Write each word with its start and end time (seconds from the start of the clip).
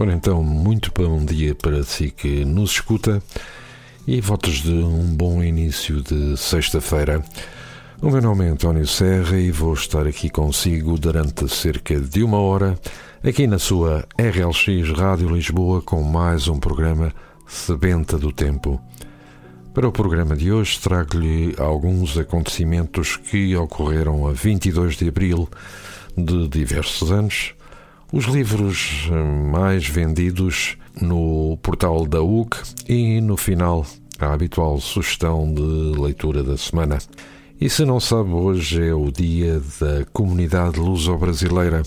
Ora 0.00 0.12
então, 0.12 0.44
muito 0.44 0.92
bom 0.94 1.24
dia 1.24 1.56
para 1.56 1.82
si 1.82 2.12
que 2.12 2.44
nos 2.44 2.70
escuta 2.70 3.20
e 4.06 4.20
votos 4.20 4.62
de 4.62 4.70
um 4.70 5.02
bom 5.12 5.42
início 5.42 6.00
de 6.00 6.36
sexta-feira. 6.36 7.20
O 8.00 8.08
meu 8.08 8.22
nome 8.22 8.44
é 8.44 8.48
António 8.48 8.86
Serra 8.86 9.36
e 9.36 9.50
vou 9.50 9.74
estar 9.74 10.06
aqui 10.06 10.30
consigo 10.30 10.96
durante 10.96 11.48
cerca 11.48 12.00
de 12.00 12.22
uma 12.22 12.38
hora, 12.38 12.78
aqui 13.24 13.48
na 13.48 13.58
sua 13.58 14.06
RLX 14.16 14.96
Rádio 14.96 15.30
Lisboa, 15.30 15.82
com 15.82 16.00
mais 16.00 16.46
um 16.46 16.60
programa 16.60 17.12
Sebenta 17.48 18.16
do 18.16 18.30
Tempo. 18.30 18.80
Para 19.74 19.88
o 19.88 19.90
programa 19.90 20.36
de 20.36 20.52
hoje, 20.52 20.78
trago-lhe 20.78 21.56
alguns 21.58 22.16
acontecimentos 22.16 23.16
que 23.16 23.56
ocorreram 23.56 24.28
a 24.28 24.32
22 24.32 24.96
de 24.96 25.08
abril 25.08 25.48
de 26.16 26.46
diversos 26.46 27.10
anos, 27.10 27.52
os 28.12 28.24
livros 28.24 29.08
mais 29.50 29.86
vendidos 29.86 30.76
no 31.00 31.58
portal 31.62 32.06
da 32.06 32.22
UC 32.22 32.56
e, 32.88 33.20
no 33.20 33.36
final, 33.36 33.84
a 34.18 34.32
habitual 34.32 34.80
sugestão 34.80 35.52
de 35.52 36.00
leitura 36.00 36.42
da 36.42 36.56
semana. 36.56 36.98
E 37.60 37.68
se 37.68 37.84
não 37.84 38.00
sabe, 38.00 38.30
hoje 38.30 38.86
é 38.86 38.94
o 38.94 39.10
dia 39.10 39.60
da 39.80 40.04
comunidade 40.12 40.78
luso-brasileira. 40.78 41.82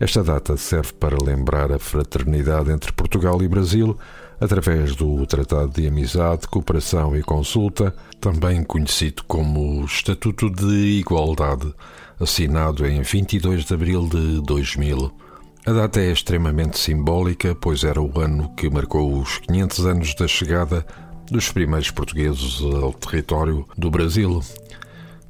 Esta 0.00 0.22
data 0.22 0.56
serve 0.56 0.92
para 0.92 1.16
lembrar 1.22 1.72
a 1.72 1.78
fraternidade 1.78 2.70
entre 2.70 2.92
Portugal 2.92 3.42
e 3.42 3.48
Brasil 3.48 3.96
através 4.40 4.94
do 4.94 5.26
Tratado 5.26 5.72
de 5.72 5.88
Amizade, 5.88 6.46
Cooperação 6.46 7.16
e 7.16 7.22
Consulta, 7.22 7.94
também 8.20 8.62
conhecido 8.62 9.24
como 9.26 9.84
Estatuto 9.84 10.48
de 10.50 11.00
Igualdade, 11.00 11.74
assinado 12.20 12.86
em 12.86 13.02
22 13.02 13.64
de 13.64 13.74
abril 13.74 14.08
de 14.08 14.40
2000. 14.42 15.27
A 15.68 15.72
data 15.74 16.00
é 16.00 16.10
extremamente 16.10 16.78
simbólica, 16.78 17.54
pois 17.54 17.84
era 17.84 18.00
o 18.00 18.18
ano 18.18 18.48
que 18.54 18.70
marcou 18.70 19.20
os 19.20 19.36
500 19.36 19.84
anos 19.84 20.14
da 20.14 20.26
chegada 20.26 20.86
dos 21.30 21.52
primeiros 21.52 21.90
portugueses 21.90 22.62
ao 22.62 22.90
território 22.94 23.68
do 23.76 23.90
Brasil, 23.90 24.42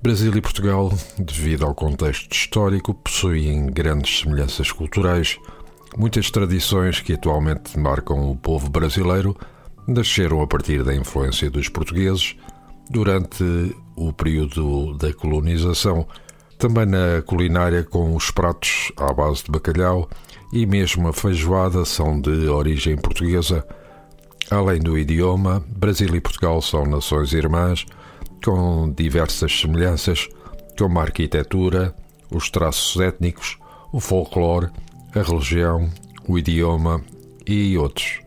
Brasil 0.01 0.33
e 0.37 0.41
Portugal, 0.41 0.93
devido 1.19 1.67
ao 1.67 1.75
contexto 1.75 2.33
histórico, 2.33 2.95
possuem 2.95 3.67
grandes 3.67 4.21
semelhanças 4.21 4.71
culturais. 4.71 5.37
Muitas 5.97 6.31
tradições 6.31 7.01
que 7.01 7.15
atualmente 7.15 7.77
marcam 7.77 8.31
o 8.31 8.37
povo 8.37 8.71
brasileiro 8.71 9.37
nasceram 9.89 10.41
a 10.41 10.47
partir 10.47 10.85
da 10.85 10.95
influência 10.95 11.51
dos 11.51 11.69
portugueses 11.69 12.37
durante 12.89 13.75
o 13.97 14.13
período 14.13 14.97
da 14.99 15.13
colonização. 15.13 16.07
Também 16.59 16.87
na 16.87 17.23
culinária, 17.25 17.85
com 17.85 18.17
os 18.17 18.33
pratos 18.33 18.91
à 18.97 19.13
base 19.13 19.45
de 19.45 19.51
bacalhau 19.53 20.09
e 20.53 20.67
mesmo 20.67 21.07
a 21.07 21.13
feijoada 21.13 21.85
são 21.85 22.21
de 22.21 22.49
origem 22.49 22.97
portuguesa. 22.97 23.65
Além 24.51 24.81
do 24.81 24.99
idioma, 24.99 25.63
Brasil 25.69 26.13
e 26.17 26.21
Portugal 26.21 26.61
são 26.61 26.85
nações 26.85 27.33
irmãs 27.33 27.87
com 28.45 28.91
diversas 28.91 29.61
semelhanças, 29.61 30.29
como 30.77 30.99
a 30.99 31.03
arquitetura, 31.03 31.95
os 32.29 32.51
traços 32.51 33.01
étnicos, 33.01 33.57
o 33.93 34.01
folclore, 34.01 34.69
a 35.15 35.23
religião, 35.23 35.89
o 36.27 36.39
idioma 36.39 37.01
e 37.47 37.79
outros. 37.79 38.19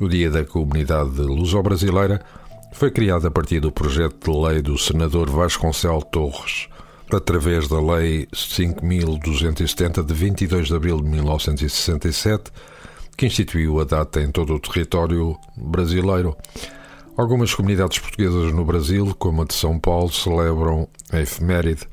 O 0.00 0.08
Dia 0.08 0.28
da 0.28 0.44
Comunidade 0.44 1.20
Luso-Brasileira 1.20 2.20
foi 2.72 2.90
criado 2.90 3.28
a 3.28 3.30
partir 3.30 3.60
do 3.60 3.70
projeto 3.70 4.32
de 4.32 4.44
lei 4.44 4.60
do 4.60 4.76
senador 4.76 5.30
Vasconcelos 5.30 6.04
Torres, 6.10 6.68
através 7.14 7.68
da 7.68 7.80
Lei 7.80 8.28
5270 8.32 10.02
de 10.02 10.14
22 10.14 10.68
de 10.68 10.74
abril 10.74 11.00
de 11.00 11.08
1967, 11.08 12.50
que 13.16 13.26
instituiu 13.26 13.80
a 13.80 13.84
data 13.84 14.20
em 14.20 14.30
todo 14.30 14.54
o 14.54 14.60
território 14.60 15.38
brasileiro. 15.56 16.36
Algumas 17.16 17.54
comunidades 17.54 17.98
portuguesas 17.98 18.52
no 18.52 18.64
Brasil, 18.64 19.14
como 19.18 19.42
a 19.42 19.44
de 19.44 19.54
São 19.54 19.78
Paulo, 19.78 20.12
celebram 20.12 20.88
a 21.12 21.20
efeméride. 21.20 21.86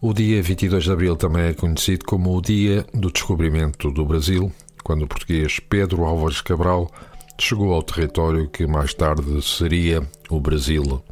O 0.00 0.14
dia 0.14 0.42
22 0.42 0.84
de 0.84 0.92
abril 0.92 1.14
também 1.14 1.42
é 1.42 1.52
conhecido 1.52 2.06
como 2.06 2.34
o 2.34 2.40
Dia 2.40 2.86
do 2.94 3.10
Descobrimento 3.10 3.90
do 3.90 4.06
Brasil, 4.06 4.50
quando 4.82 5.02
o 5.02 5.06
português 5.06 5.60
Pedro 5.60 6.04
Álvares 6.04 6.40
Cabral 6.40 6.90
chegou 7.38 7.74
ao 7.74 7.82
território 7.82 8.48
que 8.48 8.66
mais 8.66 8.94
tarde 8.94 9.42
seria 9.42 10.02
o 10.30 10.40
Brasil. 10.40 11.02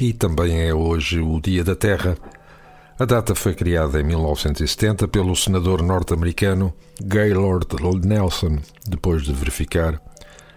E 0.00 0.12
também 0.12 0.62
é 0.62 0.72
hoje 0.72 1.20
o 1.20 1.40
Dia 1.40 1.62
da 1.62 1.74
Terra. 1.74 2.16
A 2.98 3.04
data 3.04 3.32
foi 3.32 3.54
criada 3.54 4.00
em 4.00 4.02
1970 4.02 5.06
pelo 5.06 5.36
senador 5.36 5.82
norte-americano 5.82 6.74
Gaylord 7.00 7.68
Nelson, 8.04 8.58
depois 8.88 9.22
de 9.22 9.32
verificar 9.32 10.02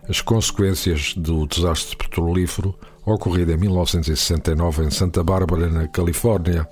as 0.09 0.21
consequências 0.21 1.13
do 1.13 1.45
desastre 1.45 1.95
petrolífero 1.95 2.73
ocorrido 3.05 3.51
em 3.51 3.57
1969 3.57 4.85
em 4.85 4.89
Santa 4.89 5.23
Bárbara, 5.23 5.69
na 5.69 5.87
Califórnia. 5.87 6.67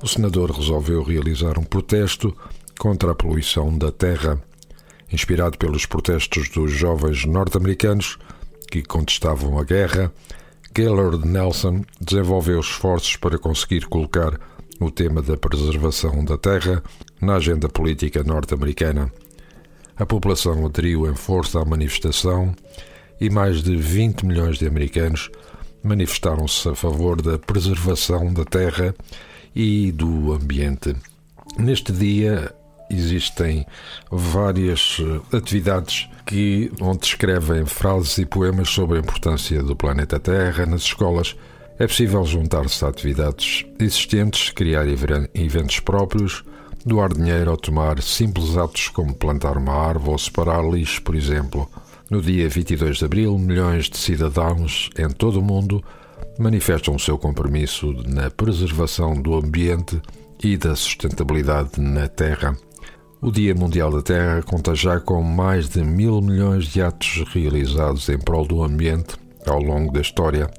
O 0.00 0.06
senador 0.06 0.52
resolveu 0.52 1.02
realizar 1.02 1.58
um 1.58 1.64
protesto 1.64 2.32
contra 2.78 3.10
a 3.10 3.14
poluição 3.16 3.76
da 3.76 3.90
terra. 3.90 4.40
Inspirado 5.12 5.58
pelos 5.58 5.84
protestos 5.84 6.48
dos 6.48 6.70
jovens 6.70 7.24
norte-americanos 7.24 8.20
que 8.70 8.84
contestavam 8.84 9.58
a 9.58 9.64
guerra, 9.64 10.12
Gaylord 10.72 11.26
Nelson 11.26 11.82
desenvolveu 12.00 12.60
esforços 12.60 13.16
para 13.16 13.36
conseguir 13.36 13.86
colocar 13.86 14.38
o 14.82 14.90
tema 14.90 15.22
da 15.22 15.36
preservação 15.36 16.24
da 16.24 16.36
terra 16.36 16.82
na 17.20 17.36
agenda 17.36 17.68
política 17.68 18.22
norte-americana. 18.22 19.12
A 19.96 20.04
população 20.04 20.66
aderiu 20.66 21.06
em 21.06 21.14
força 21.14 21.60
à 21.60 21.64
manifestação 21.64 22.54
e 23.20 23.30
mais 23.30 23.62
de 23.62 23.76
20 23.76 24.26
milhões 24.26 24.58
de 24.58 24.66
americanos 24.66 25.30
manifestaram-se 25.82 26.68
a 26.68 26.74
favor 26.74 27.20
da 27.20 27.38
preservação 27.38 28.32
da 28.32 28.44
terra 28.44 28.94
e 29.54 29.92
do 29.92 30.32
ambiente. 30.32 30.94
Neste 31.58 31.92
dia 31.92 32.54
existem 32.90 33.66
várias 34.10 34.98
eh, 35.00 35.36
atividades 35.36 36.08
que 36.26 36.70
onde 36.80 37.06
escrevem 37.06 37.64
frases 37.64 38.18
e 38.18 38.26
poemas 38.26 38.68
sobre 38.68 38.98
a 38.98 39.00
importância 39.00 39.62
do 39.62 39.74
planeta 39.74 40.20
Terra 40.20 40.66
nas 40.66 40.82
escolas. 40.82 41.36
É 41.78 41.86
possível 41.86 42.24
juntar-se 42.24 42.84
a 42.84 42.88
atividades 42.88 43.64
existentes, 43.78 44.50
criar 44.50 44.86
eventos 44.86 45.80
próprios 45.80 46.44
doar 46.84 47.12
dinheiro 47.12 47.50
ou 47.50 47.56
tomar 47.56 48.00
simples 48.02 48.56
atos 48.56 48.88
como 48.88 49.14
plantar 49.14 49.56
uma 49.56 49.72
árvore 49.72 50.10
ou 50.10 50.18
separar 50.18 50.62
lixo, 50.62 51.02
por 51.02 51.14
exemplo. 51.14 51.68
No 52.10 52.20
dia 52.20 52.48
22 52.48 52.98
de 52.98 53.04
abril, 53.04 53.38
milhões 53.38 53.88
de 53.88 53.96
cidadãos 53.96 54.90
em 54.98 55.08
todo 55.08 55.40
o 55.40 55.42
mundo 55.42 55.82
manifestam 56.38 56.94
o 56.94 56.98
seu 56.98 57.16
compromisso 57.18 57.92
na 58.06 58.30
preservação 58.30 59.20
do 59.20 59.34
ambiente 59.34 60.00
e 60.42 60.56
da 60.56 60.74
sustentabilidade 60.74 61.80
na 61.80 62.08
Terra. 62.08 62.56
O 63.20 63.30
Dia 63.30 63.54
Mundial 63.54 63.92
da 63.92 64.02
Terra 64.02 64.42
conta 64.42 64.74
já 64.74 64.98
com 64.98 65.22
mais 65.22 65.68
de 65.68 65.82
mil 65.82 66.20
milhões 66.20 66.66
de 66.66 66.82
atos 66.82 67.24
realizados 67.32 68.08
em 68.08 68.18
prol 68.18 68.44
do 68.44 68.62
ambiente 68.62 69.14
ao 69.46 69.60
longo 69.60 69.92
da 69.92 70.00
história. 70.00 70.50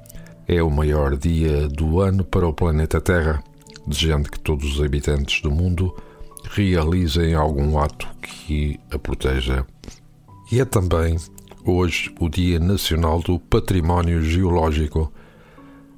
É 0.47 0.61
o 0.61 0.69
maior 0.69 1.15
dia 1.15 1.69
do 1.69 2.01
ano 2.01 2.25
para 2.25 2.45
o 2.45 2.53
planeta 2.53 2.99
Terra, 2.99 3.41
desejando 3.87 4.29
que 4.29 4.39
todos 4.39 4.75
os 4.75 4.83
habitantes 4.83 5.41
do 5.41 5.49
mundo 5.49 5.95
realizem 6.51 7.33
algum 7.33 7.79
ato 7.79 8.07
que 8.21 8.77
a 8.91 8.99
proteja. 8.99 9.65
E 10.51 10.59
é 10.59 10.65
também 10.65 11.15
hoje 11.65 12.13
o 12.19 12.27
Dia 12.27 12.59
Nacional 12.59 13.21
do 13.21 13.39
Património 13.39 14.21
Geológico. 14.21 15.11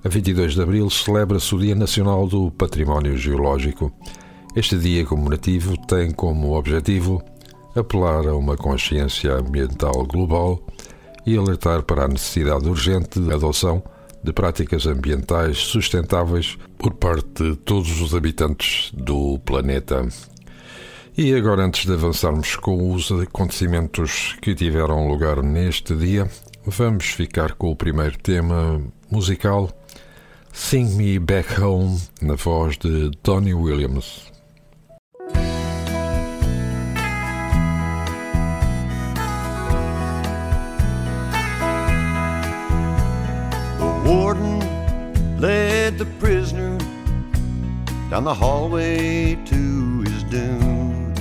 A 0.04 0.10
22 0.10 0.54
de 0.54 0.62
abril 0.62 0.90
celebra-se 0.92 1.56
o 1.56 1.60
Dia 1.60 1.74
Nacional 1.74 2.28
do 2.28 2.52
Património 2.52 3.18
Geológico. 3.18 3.92
Este 4.56 4.78
dia 4.78 5.04
comemorativo 5.04 5.76
tem 5.88 6.12
como 6.12 6.56
objetivo 6.56 7.20
apelar 7.76 8.28
a 8.28 8.36
uma 8.36 8.56
consciência 8.56 9.34
ambiental 9.34 10.06
global 10.06 10.62
e 11.26 11.36
alertar 11.36 11.82
para 11.82 12.06
a 12.06 12.08
necessidade 12.08 12.70
urgente 12.70 13.20
de 13.20 13.34
adoção 13.34 13.84
de 14.26 14.34
práticas 14.34 14.86
ambientais 14.86 15.60
sustentáveis 15.60 16.58
por 16.78 16.96
parte 16.96 17.52
de 17.52 17.56
todos 17.56 18.02
os 18.02 18.14
habitantes 18.14 18.92
do 18.94 19.40
planeta. 19.40 20.06
E 21.18 21.34
agora, 21.34 21.64
antes 21.64 21.86
de 21.86 21.94
avançarmos 21.94 22.58
com 22.58 22.92
os 22.92 23.10
acontecimentos 23.12 24.36
que 24.42 24.54
tiveram 24.54 25.08
lugar 25.08 25.42
neste 25.42 25.96
dia, 25.96 26.30
vamos 26.66 27.06
ficar 27.06 27.54
com 27.54 27.72
o 27.72 27.76
primeiro 27.76 28.18
tema 28.18 28.82
musical 29.10 29.70
Sing 30.52 30.96
Me 30.96 31.20
Back 31.20 31.62
Home, 31.62 32.02
na 32.22 32.36
voz 32.36 32.78
de 32.78 33.12
Donnie 33.24 33.54
Williams. 33.54 34.35
Warden 44.06 44.60
led 45.40 45.98
the 45.98 46.06
prisoner 46.20 46.78
down 48.10 48.24
the 48.24 48.34
hallway 48.34 49.34
to 49.46 50.02
his 50.02 50.24
doom. 50.26 51.14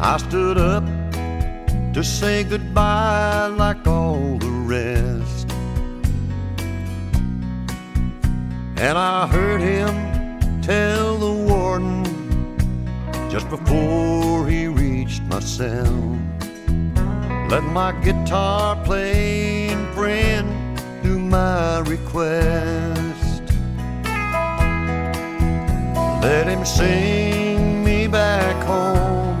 I 0.00 0.16
stood 0.16 0.56
up 0.56 0.84
to 1.92 2.02
say 2.02 2.42
goodbye 2.42 3.48
like 3.48 3.86
all 3.86 4.38
the 4.38 4.54
rest. 4.74 5.48
And 8.76 8.98
I 8.98 9.26
heard 9.26 9.60
him 9.60 9.92
tell 10.62 11.16
the 11.18 11.32
warden 11.48 12.02
just 13.30 13.48
before 13.50 14.48
he 14.48 14.68
reached 14.68 15.22
my 15.24 15.40
cell. 15.40 16.18
Let 17.50 17.62
my 17.62 17.92
guitar 18.02 18.74
do 18.84 19.43
my 21.44 21.78
request. 21.96 23.42
Let 26.26 26.44
him 26.52 26.64
sing 26.64 27.84
me 27.88 28.06
back 28.06 28.56
home 28.72 29.40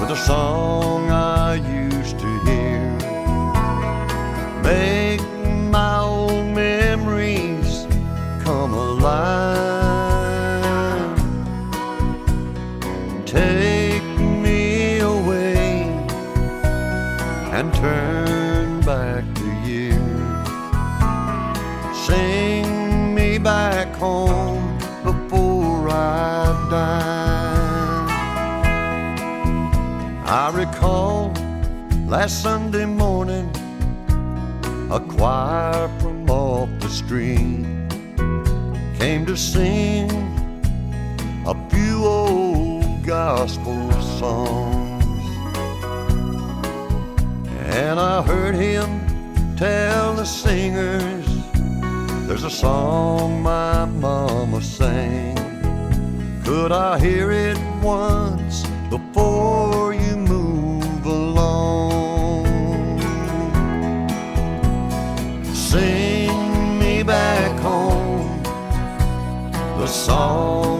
with 0.00 0.10
a 0.18 0.20
song 0.30 1.00
I 1.10 1.48
used 1.84 2.16
to 2.24 2.30
hear. 2.46 2.82
Make 4.70 5.22
my 5.76 6.00
old 6.00 6.46
memories 6.64 7.70
come 8.44 8.72
alive. 8.72 9.57
Last 32.28 32.42
Sunday 32.42 32.84
morning 32.84 33.48
a 34.92 35.00
choir 35.00 35.88
from 35.98 36.28
off 36.28 36.68
the 36.78 36.88
street 36.90 37.64
came 38.98 39.24
to 39.24 39.34
sing 39.34 40.10
a 41.46 41.54
few 41.70 42.04
old 42.04 43.02
gospel 43.02 43.90
songs. 44.20 45.24
And 47.80 47.98
I 47.98 48.20
heard 48.20 48.54
him 48.54 49.56
tell 49.56 50.12
the 50.12 50.26
singers 50.26 51.26
there's 52.26 52.44
a 52.44 52.50
song 52.50 53.42
my 53.42 53.86
mama 53.86 54.60
sang. 54.60 55.34
Could 56.44 56.72
I 56.72 56.98
hear 56.98 57.30
it 57.30 57.58
once 57.82 58.67
saw 70.08 70.77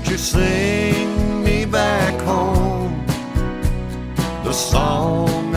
Won't 0.00 0.12
you 0.12 0.16
sing 0.16 1.44
me 1.44 1.66
back 1.66 2.18
home? 2.22 3.04
The 4.44 4.50
song 4.50 5.49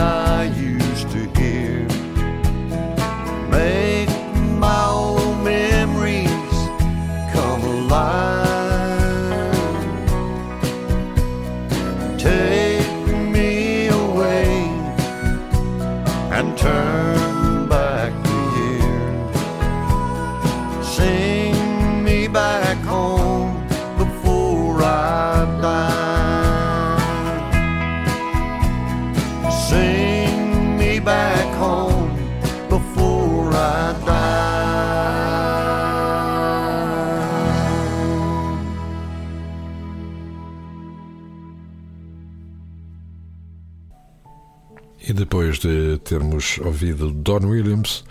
termos 46.04 46.58
ouvido 46.58 47.10
Don 47.10 47.46
Williams, 47.46 48.04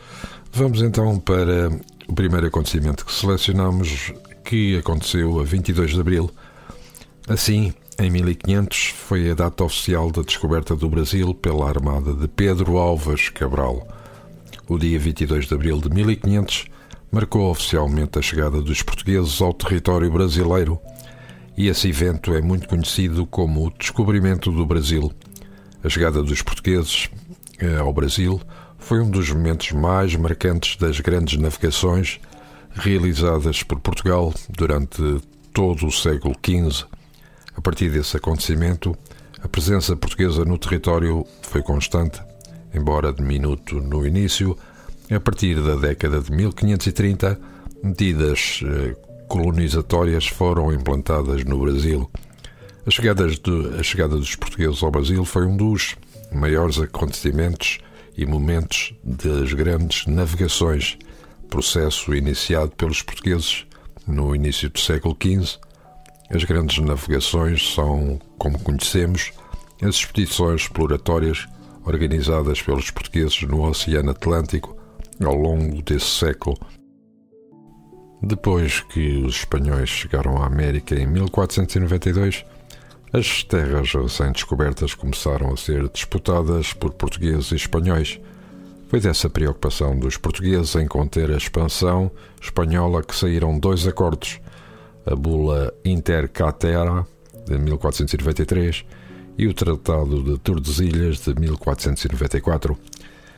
vamos 0.51 0.81
então 0.81 1.19
para 1.19 1.69
o 2.07 2.13
primeiro 2.13 2.47
acontecimento 2.47 3.05
que 3.05 3.13
selecionamos, 3.13 4.11
que 4.43 4.77
aconteceu 4.77 5.39
a 5.39 5.43
22 5.43 5.91
de 5.91 6.01
abril. 6.01 6.29
Assim, 7.27 7.73
em 7.99 8.09
1500, 8.09 8.93
foi 9.07 9.29
a 9.29 9.33
data 9.35 9.63
oficial 9.63 10.11
da 10.11 10.23
descoberta 10.23 10.75
do 10.75 10.89
Brasil 10.89 11.33
pela 11.33 11.69
armada 11.69 12.13
de 12.13 12.27
Pedro 12.27 12.77
Alves 12.77 13.29
Cabral. 13.29 13.87
O 14.67 14.77
dia 14.77 14.97
22 14.97 15.47
de 15.47 15.53
abril 15.53 15.79
de 15.79 15.89
1500 15.89 16.65
marcou 17.11 17.51
oficialmente 17.51 18.17
a 18.17 18.21
chegada 18.21 18.59
dos 18.61 18.81
portugueses 18.81 19.39
ao 19.39 19.53
território 19.53 20.11
brasileiro 20.11 20.79
e 21.55 21.67
esse 21.67 21.87
evento 21.87 22.33
é 22.33 22.41
muito 22.41 22.67
conhecido 22.67 23.25
como 23.27 23.67
o 23.67 23.71
descobrimento 23.77 24.51
do 24.51 24.65
Brasil. 24.65 25.11
A 25.83 25.89
chegada 25.89 26.23
dos 26.23 26.41
portugueses 26.41 27.09
ao 27.79 27.93
Brasil 27.93 28.41
foi 28.77 29.01
um 29.01 29.09
dos 29.09 29.29
momentos 29.29 29.71
mais 29.71 30.15
marcantes 30.15 30.75
das 30.77 30.99
grandes 30.99 31.39
navegações 31.39 32.19
realizadas 32.73 33.63
por 33.63 33.79
Portugal 33.79 34.33
durante 34.49 35.21
todo 35.53 35.87
o 35.87 35.91
século 35.91 36.35
XV. 36.43 36.85
A 37.55 37.61
partir 37.61 37.89
desse 37.89 38.17
acontecimento, 38.17 38.97
A 39.43 39.49
presença 39.49 39.93
portuguesa 39.93 40.45
no 40.45 40.57
território 40.57 41.25
foi 41.41 41.61
constante, 41.61 42.21
embora 42.73 43.11
diminuto 43.11 43.75
no 43.75 44.07
início. 44.07 44.57
A 45.11 45.19
partir 45.19 45.61
da 45.61 45.75
década 45.75 46.21
de 46.21 46.31
1530, 46.31 47.37
medidas 47.83 48.61
eh, 48.63 48.95
colonizatórias 49.27 50.27
foram 50.27 50.71
implantadas 50.71 51.43
no 51.43 51.59
Brasil. 51.59 52.09
A 52.87 52.89
chegada, 52.89 53.27
de, 53.27 53.77
a 53.77 53.83
chegada 53.83 54.15
dos 54.15 54.33
portugueses 54.37 54.81
ao 54.81 54.89
Brasil 54.89 55.25
foi 55.25 55.45
um 55.45 55.57
dos 55.57 55.97
maiores 56.33 56.79
acontecimentos 56.79 57.79
e 58.17 58.25
momentos 58.25 58.93
das 59.03 59.53
grandes 59.53 60.05
navegações, 60.05 60.97
processo 61.49 62.13
iniciado 62.13 62.71
pelos 62.75 63.01
portugueses 63.01 63.65
no 64.07 64.35
início 64.35 64.69
do 64.69 64.79
século 64.79 65.17
XV. 65.21 65.59
As 66.29 66.43
grandes 66.43 66.77
navegações 66.79 67.73
são, 67.73 68.19
como 68.37 68.59
conhecemos, 68.59 69.31
as 69.81 69.95
expedições 69.95 70.61
exploratórias 70.61 71.47
organizadas 71.85 72.61
pelos 72.61 72.89
portugueses 72.89 73.41
no 73.43 73.61
Oceano 73.67 74.11
Atlântico 74.11 74.77
ao 75.23 75.35
longo 75.35 75.81
desse 75.81 76.05
século. 76.05 76.57
Depois 78.21 78.79
que 78.79 79.17
os 79.17 79.35
espanhóis 79.37 79.89
chegaram 79.89 80.41
à 80.41 80.45
América 80.45 80.95
em 80.95 81.05
1492, 81.05 82.45
as 83.13 83.43
terras 83.43 83.93
recém-descobertas 83.93 84.95
começaram 84.95 85.53
a 85.53 85.57
ser 85.57 85.87
disputadas 85.89 86.73
por 86.73 86.91
portugueses 86.93 87.51
e 87.51 87.55
espanhóis. 87.55 88.19
Foi 88.89 88.99
dessa 88.99 89.29
preocupação 89.29 89.97
dos 89.97 90.17
portugueses 90.17 90.75
em 90.75 90.87
conter 90.87 91.29
a 91.29 91.37
expansão 91.37 92.09
espanhola 92.41 93.03
que 93.03 93.15
saíram 93.15 93.59
dois 93.59 93.85
acordos: 93.85 94.41
a 95.05 95.15
Bula 95.15 95.71
Intercatera, 95.85 97.05
de 97.45 97.55
1493, 97.55 98.83
e 99.37 99.45
o 99.45 99.53
Tratado 99.53 100.23
de 100.23 100.39
Tordesilhas 100.39 101.19
de 101.19 101.39
1494. 101.39 102.75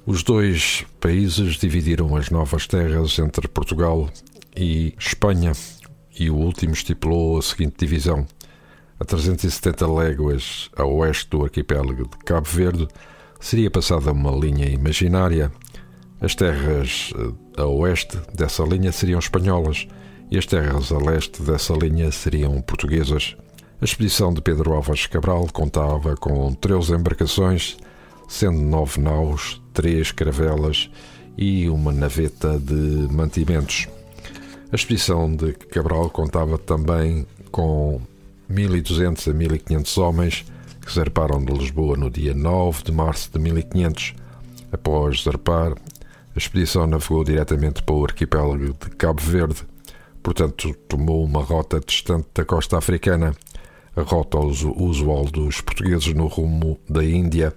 Os 0.05 0.23
dois 0.23 0.85
países 1.01 1.55
dividiram 1.55 2.15
as 2.15 2.29
novas 2.29 2.65
terras 2.65 3.19
entre 3.19 3.45
Portugal 3.49 4.09
e 4.55 4.93
Espanha, 4.97 5.51
e 6.17 6.29
o 6.29 6.35
último 6.35 6.73
estipulou 6.73 7.37
a 7.37 7.41
seguinte 7.41 7.75
divisão: 7.77 8.25
a 8.99 9.03
370 9.03 9.87
léguas 9.87 10.69
a 10.75 10.85
oeste 10.85 11.29
do 11.29 11.43
arquipélago 11.43 12.03
de 12.03 12.17
Cabo 12.23 12.47
Verde 12.47 12.87
seria 13.39 13.69
passada 13.69 14.11
uma 14.11 14.31
linha 14.31 14.67
imaginária. 14.67 15.51
As 16.21 16.33
terras 16.33 17.13
eh, 17.17 17.61
a 17.61 17.65
oeste 17.65 18.17
dessa 18.33 18.63
linha 18.63 18.91
seriam 18.91 19.19
espanholas 19.19 19.87
e 20.31 20.37
as 20.37 20.45
terras 20.45 20.91
a 20.91 20.97
leste 20.97 21.41
dessa 21.41 21.73
linha 21.73 22.11
seriam 22.11 22.61
portuguesas. 22.61 23.35
A 23.81 23.85
expedição 23.85 24.33
de 24.33 24.41
Pedro 24.41 24.73
Álvares 24.73 25.05
Cabral 25.07 25.47
contava 25.51 26.15
com 26.15 26.53
13 26.53 26.93
embarcações, 26.93 27.77
sendo 28.27 28.61
nove 28.61 29.01
naus, 29.01 29.61
três 29.73 30.11
caravelas 30.11 30.89
e 31.37 31.69
uma 31.69 31.91
naveta 31.91 32.57
de 32.57 32.73
mantimentos. 33.13 33.87
A 34.71 34.75
expedição 34.75 35.35
de 35.35 35.51
Cabral 35.51 36.09
contava 36.09 36.57
também 36.57 37.27
com 37.51 38.01
1.200 38.51 39.31
a 39.31 39.33
1.500 39.33 39.97
homens 40.01 40.45
que 40.85 40.93
zarparam 40.93 41.43
de 41.43 41.53
Lisboa 41.53 41.97
no 41.97 42.09
dia 42.09 42.33
9 42.33 42.83
de 42.83 42.91
março 42.91 43.31
de 43.31 43.39
1500. 43.39 44.15
Após 44.71 45.23
zarpar, 45.23 45.73
a 45.73 46.37
expedição 46.37 46.85
navegou 46.85 47.23
diretamente 47.23 47.81
para 47.81 47.95
o 47.95 48.03
arquipélago 48.03 48.73
de 48.73 48.89
Cabo 48.97 49.21
Verde, 49.21 49.63
portanto, 50.21 50.75
tomou 50.87 51.23
uma 51.23 51.41
rota 51.41 51.79
distante 51.79 52.27
da 52.33 52.43
costa 52.43 52.77
africana 52.77 53.35
a 53.95 54.01
rota 54.01 54.37
usual 54.37 55.23
dos 55.23 55.61
portugueses 55.61 56.13
no 56.13 56.27
rumo 56.27 56.77
da 56.89 57.01
Índia 57.01 57.53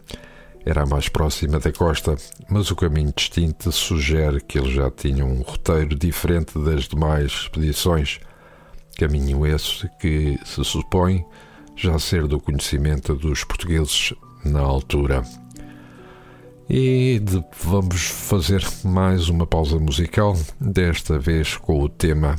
era 0.64 0.83
a 0.83 0.87
mais 0.87 1.09
próxima 1.09 1.59
da 1.59 1.73
costa, 1.73 2.14
mas 2.49 2.71
o 2.71 2.76
caminho 2.76 3.12
distinto 3.16 3.73
sugere 3.73 4.40
que 4.40 4.57
eles 4.57 4.73
já 4.73 4.88
tinham 4.88 5.28
um 5.28 5.42
roteiro 5.42 5.97
diferente 5.97 6.57
das 6.57 6.87
demais 6.87 7.33
expedições. 7.33 8.21
Caminho 8.98 9.46
esse 9.46 9.88
que 10.00 10.36
se 10.44 10.64
supõe 10.64 11.24
já 11.76 11.96
ser 12.00 12.26
do 12.26 12.40
conhecimento 12.40 13.14
dos 13.14 13.44
portugueses 13.44 14.12
na 14.44 14.58
altura. 14.60 15.22
E 16.68 17.20
de, 17.20 17.42
vamos 17.62 18.08
fazer 18.08 18.66
mais 18.84 19.28
uma 19.28 19.46
pausa 19.46 19.78
musical, 19.78 20.36
desta 20.60 21.16
vez 21.16 21.56
com 21.56 21.80
o 21.80 21.88
tema 21.88 22.34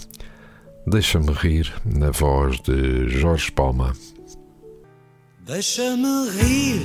Deixa-me 0.86 1.32
rir, 1.32 1.74
na 1.86 2.12
voz 2.12 2.60
de 2.60 3.08
Jorge 3.08 3.50
Palma. 3.54 3.94
Deixa-me 5.46 6.30
rir. 6.32 6.82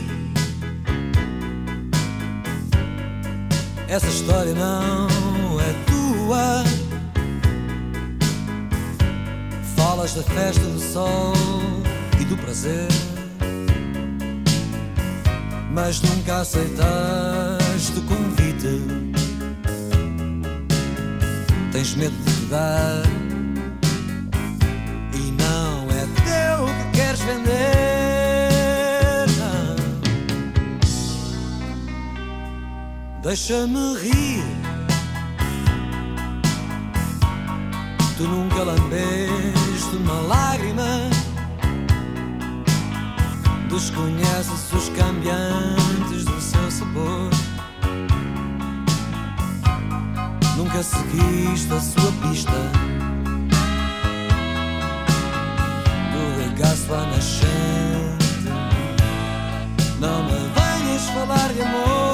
Essa 3.89 4.07
história 4.07 4.55
não 4.55 5.34
da 10.15 10.23
festa 10.23 10.63
do 10.63 10.79
sol 10.79 11.33
e 12.21 12.25
do 12.25 12.37
prazer, 12.37 12.89
mas 15.73 16.01
nunca 16.01 16.41
aceitaste 16.41 17.99
o 17.99 18.03
convite. 18.03 18.81
Tens 21.73 21.95
medo 21.97 22.15
de 22.17 22.47
dar 22.47 23.03
queres 26.93 27.21
vender. 27.21 27.55
Não. 29.39 29.77
Deixa-me 33.23 33.97
rir. 33.97 34.45
Tu 38.17 38.23
nunca 38.23 38.63
lambeste 38.63 39.54
uma 39.97 40.21
lágrima. 40.23 41.11
Desconheces 43.69 44.73
os 44.73 44.89
cambiantes 44.91 46.25
do 46.25 46.41
seu 46.41 46.71
sabor. 46.71 47.31
Nunca 50.57 50.83
seguiste 50.83 51.73
a 51.73 51.81
sua 51.81 52.13
pista. 52.23 52.95
regaço 56.55 56.95
à 56.95 57.07
nascente. 57.07 58.49
Não 60.01 60.25
me 60.25 60.33
venhas 60.33 61.09
falar 61.11 61.53
de 61.53 61.63
amor. 61.63 62.14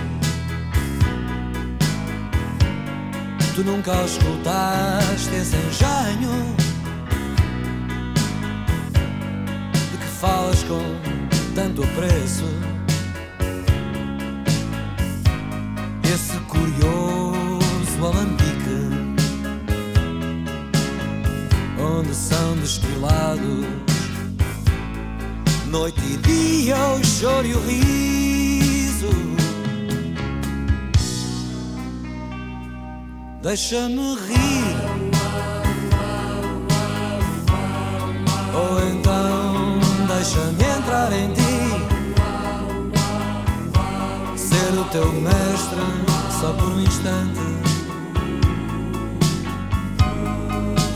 Tu 3.53 3.63
nunca 3.65 3.91
escutaste 4.05 5.35
esse 5.35 5.55
engenho 5.57 6.55
de 9.91 9.97
que 9.97 10.05
falas 10.05 10.63
com 10.63 10.81
tanto 11.53 11.83
apreço. 11.83 12.45
Esse 16.03 16.37
curioso 16.47 18.05
alambique 18.05 18.51
onde 21.77 22.15
são 22.15 22.55
destilados 22.57 23.65
noite 25.71 26.01
e 26.05 26.17
dia 26.17 26.77
o 26.77 27.03
choro 27.03 27.47
e 27.47 27.53
o 27.53 27.59
riso. 27.61 28.40
Deixa-me 33.41 34.15
rir. 34.27 34.75
Ou 38.53 38.87
então 38.89 39.79
deixa-me 40.07 40.63
entrar 40.77 41.11
em 41.11 41.33
ti. 41.33 41.41
Ser 44.37 44.79
o 44.79 44.83
teu 44.91 45.11
mestre 45.13 45.79
só 46.39 46.53
por 46.53 46.69
um 46.69 46.81
instante 46.81 47.51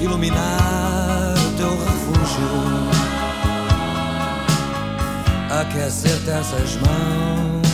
iluminar 0.05 1.33
o 1.37 1.57
teu 1.57 1.69
refúgio, 1.69 2.49
aquecer-te 5.61 6.29
essas 6.29 6.75
mãos, 6.75 7.65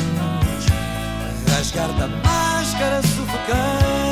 rasgar-te 1.50 2.04
a 2.04 2.08
máscara 2.08 3.02
sufocante. 3.02 4.11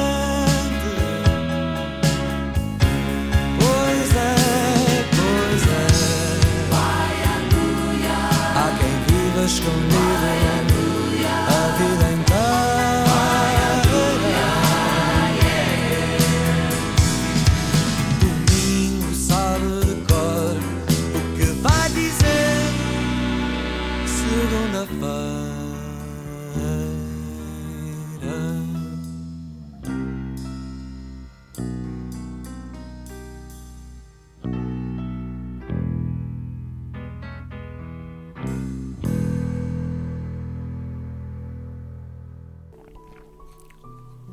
Quem 9.49 9.57
viva 9.57 9.89
escondido 9.89 10.48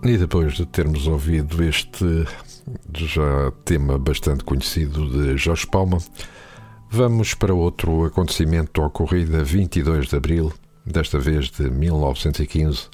E 0.09 0.17
depois 0.17 0.55
de 0.55 0.65
termos 0.65 1.09
ouvido 1.09 1.65
este 1.65 2.25
já 2.95 3.51
tema 3.65 3.99
bastante 3.99 4.45
conhecido 4.45 5.11
de 5.11 5.37
Jorge 5.37 5.67
Palma, 5.67 5.99
vamos 6.89 7.35
para 7.35 7.53
outro 7.53 8.05
acontecimento 8.05 8.81
ocorrido 8.83 9.37
a 9.37 9.43
22 9.43 10.07
de 10.07 10.15
abril, 10.15 10.53
desta 10.87 11.19
vez 11.19 11.51
de 11.51 11.69
1915, 11.69 12.87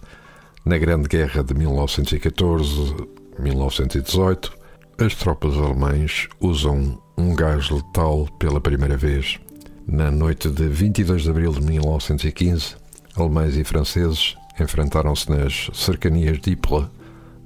na 0.64 0.78
Grande 0.78 1.07
Guerra 1.07 1.45
de 1.45 1.52
1914-1918. 1.52 4.50
As 4.97 5.14
tropas 5.14 5.59
alemãs 5.59 6.31
usam 6.40 6.99
um 7.19 7.35
gás 7.35 7.69
letal 7.69 8.26
pela 8.38 8.59
primeira 8.59 8.97
vez. 8.97 9.38
Na 9.87 10.11
noite 10.11 10.49
de 10.49 10.66
22 10.66 11.25
de 11.25 11.31
abril 11.31 11.52
de 11.52 11.61
1915, 11.61 12.76
alemães 13.14 13.54
e 13.54 13.64
franceses 13.64 14.35
enfrentaram-se 14.59 15.31
nas 15.31 15.69
cercanias 15.75 16.40
de 16.40 16.52
Ypres, 16.52 16.87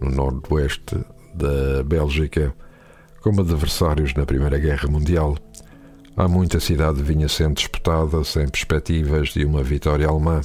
no 0.01 0.11
noroeste 0.11 0.97
da 1.35 1.83
Bélgica, 1.85 2.55
como 3.21 3.41
adversários 3.41 4.15
na 4.15 4.25
Primeira 4.25 4.59
Guerra 4.59 4.89
Mundial. 4.89 5.37
Há 6.17 6.27
muita 6.29 6.61
cidade 6.61 7.03
vinha 7.03 7.29
sendo 7.29 7.55
disputada 7.55 8.23
sem 8.25 8.49
perspectivas 8.49 9.31
de 9.31 9.45
uma 9.45 9.63
vitória 9.63 10.09
alemã, 10.09 10.41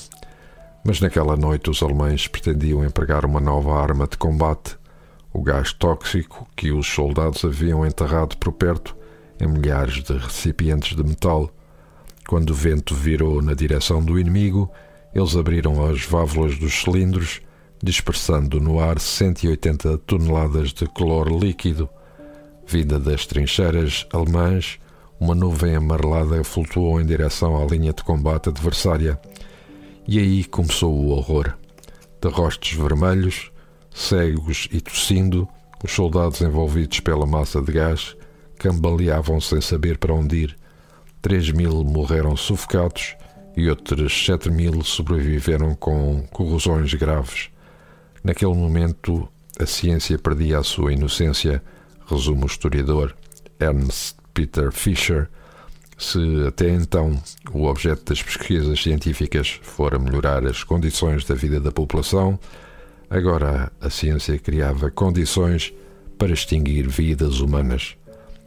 mas 0.84 1.00
naquela 1.00 1.38
noite 1.38 1.70
os 1.70 1.82
alemães 1.82 2.28
pretendiam 2.28 2.84
empregar 2.84 3.26
uma 3.26 3.40
nova 3.40 3.80
arma 3.80 4.08
de 4.08 4.18
combate, 4.18 4.78
o 5.32 5.42
gás 5.42 5.72
tóxico 5.72 6.48
que 6.56 6.72
os 6.72 6.88
soldados 6.88 7.46
haviam 7.46 7.86
enterrado 7.86 8.36
por 8.38 8.52
perto 8.52 8.96
em 9.40 9.48
milhares 9.48 10.04
de 10.04 10.14
recipientes 10.18 10.96
de 10.96 11.04
metal. 11.04 11.50
Quando 12.28 12.50
o 12.50 12.54
vento 12.56 12.94
virou 12.94 13.42
na 13.42 13.54
direção 13.54 14.04
do 14.04 14.20
inimigo, 14.20 14.70
eles 15.14 15.36
abriram 15.36 15.86
as 15.86 16.04
válvulas 16.06 16.58
dos 16.58 16.74
cilindros, 16.82 17.42
dispersando 17.84 18.60
no 18.60 18.80
ar 18.80 19.00
180 19.00 19.98
toneladas 20.00 20.74
de 20.74 20.86
cloro 20.88 21.38
líquido. 21.38 21.90
Vinda 22.66 23.00
das 23.00 23.26
trincheiras 23.26 24.06
alemãs, 24.14 24.80
uma 25.20 25.36
nuvem 25.36 25.76
amarelada 25.76 26.44
flutuou 26.44 27.00
em 27.00 27.06
direção 27.06 27.62
à 27.62 27.66
linha 27.66 27.94
de 27.94 28.04
combate 28.04 28.50
adversária. 28.50 29.20
E 30.08 30.20
aí 30.20 30.44
começou 30.44 30.94
o 30.94 31.10
horror. 31.10 31.54
De 32.22 32.30
rostos 32.30 32.74
vermelhos, 32.74 33.52
cegos 33.94 34.68
e 34.72 34.80
tossindo, 34.80 35.48
os 35.84 35.92
soldados 35.92 36.42
envolvidos 36.42 37.00
pela 37.00 37.26
massa 37.26 37.62
de 37.62 37.72
gás 37.72 38.16
cambaleavam 38.58 39.42
sem 39.42 39.60
saber 39.60 39.98
para 39.98 40.14
onde 40.14 40.38
ir. 40.38 40.58
Três 41.22 41.52
mil 41.52 41.84
morreram 41.84 42.36
sufocados 42.36 43.16
e 43.56 43.70
outros 43.70 44.26
sete 44.26 44.50
mil 44.50 44.84
sobreviveram 44.84 45.76
com 45.76 46.24
corrosões 46.32 46.94
graves. 46.94 47.51
Naquele 48.24 48.54
momento, 48.54 49.28
a 49.60 49.66
ciência 49.66 50.18
perdia 50.18 50.60
a 50.60 50.64
sua 50.64 50.94
inocência, 50.94 51.62
resume 52.08 52.44
o 52.44 52.46
historiador 52.46 53.16
Ernst 53.60 54.18
Peter 54.34 54.72
Fischer. 54.72 55.28
Se 55.98 56.20
até 56.48 56.70
então 56.70 57.22
o 57.52 57.66
objeto 57.66 58.06
das 58.06 58.22
pesquisas 58.22 58.82
científicas 58.82 59.60
fora 59.62 60.00
melhorar 60.00 60.46
as 60.46 60.64
condições 60.64 61.26
da 61.26 61.36
vida 61.36 61.60
da 61.60 61.72
população, 61.72 62.40
agora 63.10 63.72
a 63.80 63.90
ciência 63.90 64.38
criava 64.40 64.90
condições 64.90 65.74
para 66.18 66.34
extinguir 66.34 66.88
vidas 66.88 67.40
humanas. 67.40 67.96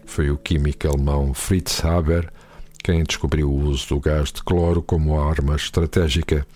Foi 0.07 0.31
o 0.31 0.37
químico 0.37 0.89
alemão 0.89 1.33
Fritz 1.33 1.85
Haber 1.85 2.33
quem 2.85 3.03
descobriu 3.03 3.51
o 3.51 3.65
uso 3.65 3.89
do 3.89 3.99
gás 3.99 4.31
de 4.31 4.43
cloro 4.43 4.83
como 4.83 5.19
arma 5.19 5.57
estratégica, 5.57 6.47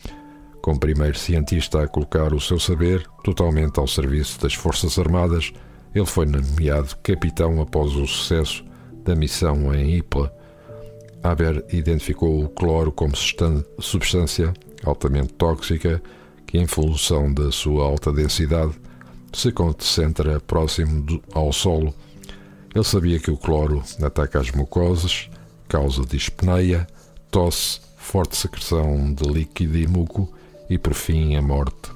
como 0.68 0.78
primeiro 0.78 1.18
cientista 1.18 1.82
a 1.82 1.88
colocar 1.88 2.34
o 2.34 2.38
seu 2.38 2.60
saber 2.60 3.02
totalmente 3.24 3.80
ao 3.80 3.86
serviço 3.86 4.38
das 4.38 4.52
Forças 4.52 4.98
Armadas, 4.98 5.50
ele 5.94 6.04
foi 6.04 6.26
nomeado 6.26 6.94
capitão 7.02 7.58
após 7.62 7.96
o 7.96 8.06
sucesso 8.06 8.62
da 9.02 9.16
missão 9.16 9.74
em 9.74 9.96
Ypres. 9.96 10.28
Haber 11.22 11.64
identificou 11.72 12.44
o 12.44 12.50
cloro 12.50 12.92
como 12.92 13.14
substância 13.16 14.52
altamente 14.84 15.32
tóxica 15.32 16.02
que, 16.46 16.58
em 16.58 16.66
função 16.66 17.32
da 17.32 17.50
sua 17.50 17.86
alta 17.86 18.12
densidade, 18.12 18.74
se 19.32 19.50
concentra 19.50 20.38
próximo 20.38 21.00
do, 21.00 21.22
ao 21.32 21.50
solo. 21.50 21.94
Ele 22.74 22.84
sabia 22.84 23.18
que 23.18 23.30
o 23.30 23.38
cloro 23.38 23.82
ataca 24.02 24.38
as 24.38 24.50
mucosas, 24.50 25.30
causa 25.66 26.04
dispneia, 26.04 26.86
tosse, 27.30 27.80
forte 27.96 28.36
secreção 28.36 29.14
de 29.14 29.26
líquido 29.26 29.78
e 29.78 29.86
muco 29.86 30.30
e, 30.68 30.78
por 30.78 30.94
fim, 30.94 31.36
a 31.36 31.42
morte. 31.42 31.90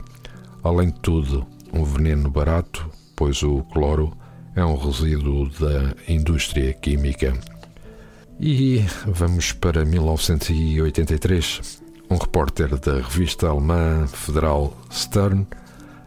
Além 0.62 0.88
de 0.88 1.00
tudo, 1.00 1.46
um 1.72 1.84
veneno 1.84 2.30
barato, 2.30 2.88
pois 3.16 3.42
o 3.42 3.62
cloro 3.72 4.12
é 4.54 4.64
um 4.64 4.76
resíduo 4.76 5.48
da 5.48 5.94
indústria 6.08 6.72
química. 6.74 7.32
E 8.40 8.84
vamos 9.06 9.52
para 9.52 9.84
1983. 9.84 11.82
Um 12.10 12.16
repórter 12.16 12.78
da 12.78 12.96
revista 12.96 13.48
alemã 13.48 14.06
federal 14.06 14.76
Stern 14.92 15.46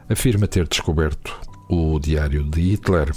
afirma 0.07 0.47
ter 0.47 0.67
descoberto 0.67 1.33
o 1.67 1.99
diário 1.99 2.43
de 2.43 2.61
Hitler, 2.61 3.11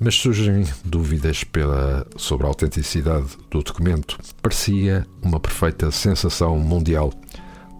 mas 0.00 0.14
surgem 0.14 0.64
dúvidas 0.84 1.44
pela, 1.44 2.06
sobre 2.16 2.46
a 2.46 2.48
autenticidade 2.48 3.36
do 3.50 3.62
documento. 3.62 4.18
Parecia 4.40 5.06
uma 5.22 5.38
perfeita 5.38 5.90
sensação 5.90 6.58
mundial. 6.58 7.12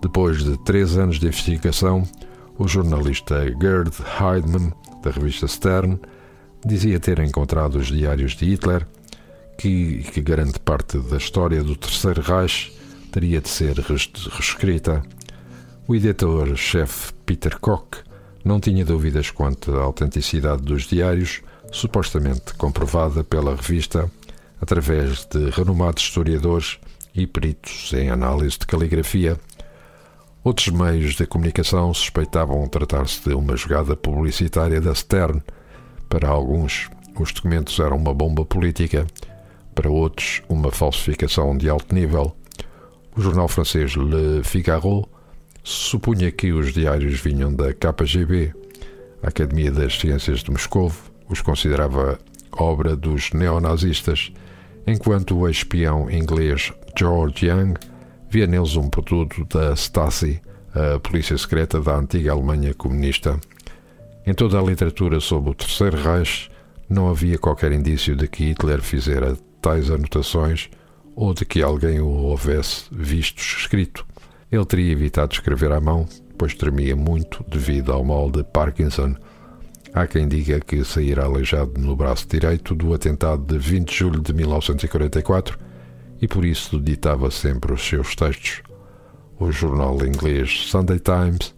Depois 0.04 0.44
de 0.44 0.58
três 0.58 0.98
anos 0.98 1.18
de 1.18 1.26
investigação, 1.26 2.06
o 2.58 2.68
jornalista 2.68 3.42
Gerd 3.58 3.90
Heidmann, 4.20 4.70
da 5.02 5.10
revista 5.10 5.48
Stern, 5.48 5.98
dizia 6.62 7.00
ter 7.00 7.20
encontrado 7.20 7.76
os 7.76 7.86
diários 7.86 8.36
de 8.36 8.44
Hitler, 8.44 8.86
que, 9.56 10.02
que 10.12 10.20
grande 10.20 10.58
parte 10.58 10.98
da 10.98 11.16
história 11.16 11.64
do 11.64 11.74
Terceiro 11.74 12.20
Reich 12.20 12.70
teria 13.10 13.40
de 13.40 13.48
ser 13.48 13.78
reescrita. 13.78 15.02
O 15.88 15.94
editor-chefe 15.94 17.14
Peter 17.24 17.58
Koch 17.58 18.04
não 18.44 18.60
tinha 18.60 18.84
dúvidas 18.84 19.30
quanto 19.30 19.74
à 19.74 19.84
autenticidade 19.84 20.60
dos 20.60 20.82
diários, 20.82 21.40
supostamente 21.72 22.52
comprovada 22.58 23.24
pela 23.24 23.56
revista 23.56 24.10
através 24.60 25.24
de 25.24 25.48
renomados 25.48 26.02
historiadores 26.02 26.78
e 27.14 27.26
peritos 27.26 27.90
em 27.94 28.10
análise 28.10 28.58
de 28.58 28.66
caligrafia. 28.66 29.40
Outros 30.44 30.68
meios 30.68 31.14
de 31.14 31.26
comunicação 31.26 31.94
suspeitavam 31.94 32.68
tratar-se 32.68 33.26
de 33.26 33.35
uma 33.35 33.57
jogada 33.57 33.96
publicitária 33.96 34.78
da 34.78 34.94
Stern. 34.94 35.42
Para 36.07 36.28
alguns, 36.28 36.90
os 37.18 37.33
documentos 37.33 37.78
eram 37.78 37.96
uma 37.96 38.12
bomba 38.12 38.44
política, 38.44 39.07
para 39.74 39.90
outros, 39.90 40.42
uma 40.46 40.70
falsificação 40.70 41.57
de 41.57 41.70
alto 41.70 41.94
nível. 41.94 42.37
O 43.16 43.22
jornal 43.22 43.48
francês 43.48 43.94
Le 43.94 44.44
Figaro 44.44 45.09
supunha 45.62 46.30
que 46.30 46.52
os 46.52 46.74
diários 46.74 47.18
vinham 47.18 47.50
da 47.50 47.72
KGB. 47.72 48.52
A 49.22 49.28
Academia 49.28 49.72
das 49.72 49.98
Ciências 49.98 50.40
de 50.40 50.50
Moscou 50.50 50.92
os 51.26 51.40
considerava 51.40 52.18
obra 52.52 52.94
dos 52.94 53.33
neonazistas, 53.33 54.30
enquanto 54.87 55.38
o 55.38 55.48
espião 55.48 56.11
inglês 56.11 56.70
George 56.94 57.46
Young 57.46 57.76
via 58.35 58.49
neles 58.49 58.75
um 58.75 58.88
produto 58.88 59.44
da 59.44 59.75
Stasi, 59.75 60.42
a 60.75 60.99
polícia 60.99 61.38
secreta 61.38 61.81
da 61.81 61.97
antiga 61.97 62.33
Alemanha 62.33 62.75
comunista. 62.75 63.38
Em 64.27 64.35
toda 64.35 64.59
a 64.59 64.62
literatura 64.62 65.20
sobre 65.20 65.51
o 65.51 65.55
Terceiro 65.55 65.97
Reich 65.97 66.51
não 66.90 67.09
havia 67.09 67.38
qualquer 67.38 67.70
indício 67.70 68.16
de 68.16 68.27
que 68.27 68.47
Hitler 68.47 68.83
fizera 68.83 69.38
tais 69.62 69.88
anotações 69.88 70.68
ou 71.14 71.33
de 71.33 71.44
que 71.44 71.62
alguém 71.62 72.01
o 72.01 72.09
houvesse 72.09 72.87
visto 72.90 73.38
escrito. 73.38 74.05
Ele 74.51 74.66
teria 74.66 74.90
evitado 74.90 75.33
escrever 75.33 75.70
à 75.70 75.81
mão, 75.81 76.05
pois 76.37 76.55
tremia 76.55 76.97
muito 76.97 77.44
devido 77.47 77.92
ao 77.92 78.03
mal 78.03 78.33
de 78.33 78.42
Parkinson. 78.42 79.14
Há 79.92 80.09
quem 80.09 80.27
diga 80.27 80.59
que 80.59 80.83
saíra 80.83 81.23
aleijado 81.23 81.81
no 81.81 81.94
braço 81.94 82.27
direito 82.27 82.75
do 82.75 82.92
atentado 82.92 83.44
de 83.44 83.57
20 83.57 83.88
de 83.88 83.97
julho 83.97 84.20
de 84.20 84.33
1944 84.33 85.57
e 86.20 86.29
por 86.29 86.44
isso 86.44 86.81
ditava 86.81 87.31
sempre 87.31 87.72
os 87.72 87.87
seus 87.87 88.14
textos. 88.14 88.62
O 89.38 89.50
jornal 89.50 90.05
inglês 90.05 90.68
Sunday 90.68 90.98
Times 90.98 91.55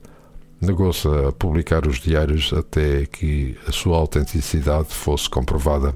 negou-se 0.61 1.07
a 1.07 1.33
publicar 1.33 1.87
os 1.87 1.99
diários 1.99 2.53
até 2.53 3.07
que 3.07 3.57
a 3.67 3.73
sua 3.73 3.97
autenticidade 3.97 4.89
fosse 4.89 5.29
comprovada. 5.29 5.95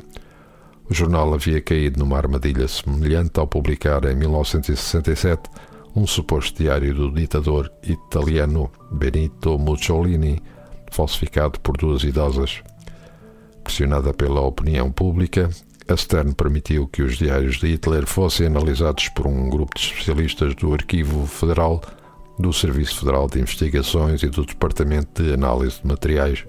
O 0.88 0.94
jornal 0.94 1.32
havia 1.32 1.60
caído 1.60 1.98
numa 1.98 2.16
armadilha 2.16 2.66
semelhante 2.68 3.38
ao 3.38 3.46
publicar 3.46 4.04
em 4.04 4.16
1967 4.16 5.48
um 5.94 6.06
suposto 6.06 6.62
diário 6.62 6.94
do 6.94 7.10
ditador 7.12 7.70
italiano 7.82 8.70
Benito 8.90 9.58
Mussolini, 9.58 10.40
falsificado 10.90 11.58
por 11.60 11.76
duas 11.76 12.02
idosas. 12.02 12.62
Pressionada 13.64 14.12
pela 14.12 14.40
opinião 14.40 14.90
pública, 14.90 15.50
a 15.90 15.96
Stern 15.96 16.34
permitiu 16.34 16.86
que 16.86 17.02
os 17.02 17.16
diários 17.16 17.58
de 17.58 17.66
Hitler 17.66 18.06
fossem 18.06 18.46
analisados 18.46 19.08
por 19.08 19.26
um 19.26 19.48
grupo 19.48 19.76
de 19.76 19.86
especialistas 19.86 20.54
do 20.54 20.72
Arquivo 20.72 21.26
Federal 21.26 21.82
do 22.38 22.52
Serviço 22.52 23.00
Federal 23.00 23.28
de 23.28 23.40
Investigações 23.40 24.22
e 24.22 24.28
do 24.28 24.46
Departamento 24.46 25.22
de 25.22 25.32
Análise 25.32 25.80
de 25.82 25.88
Materiais. 25.88 26.44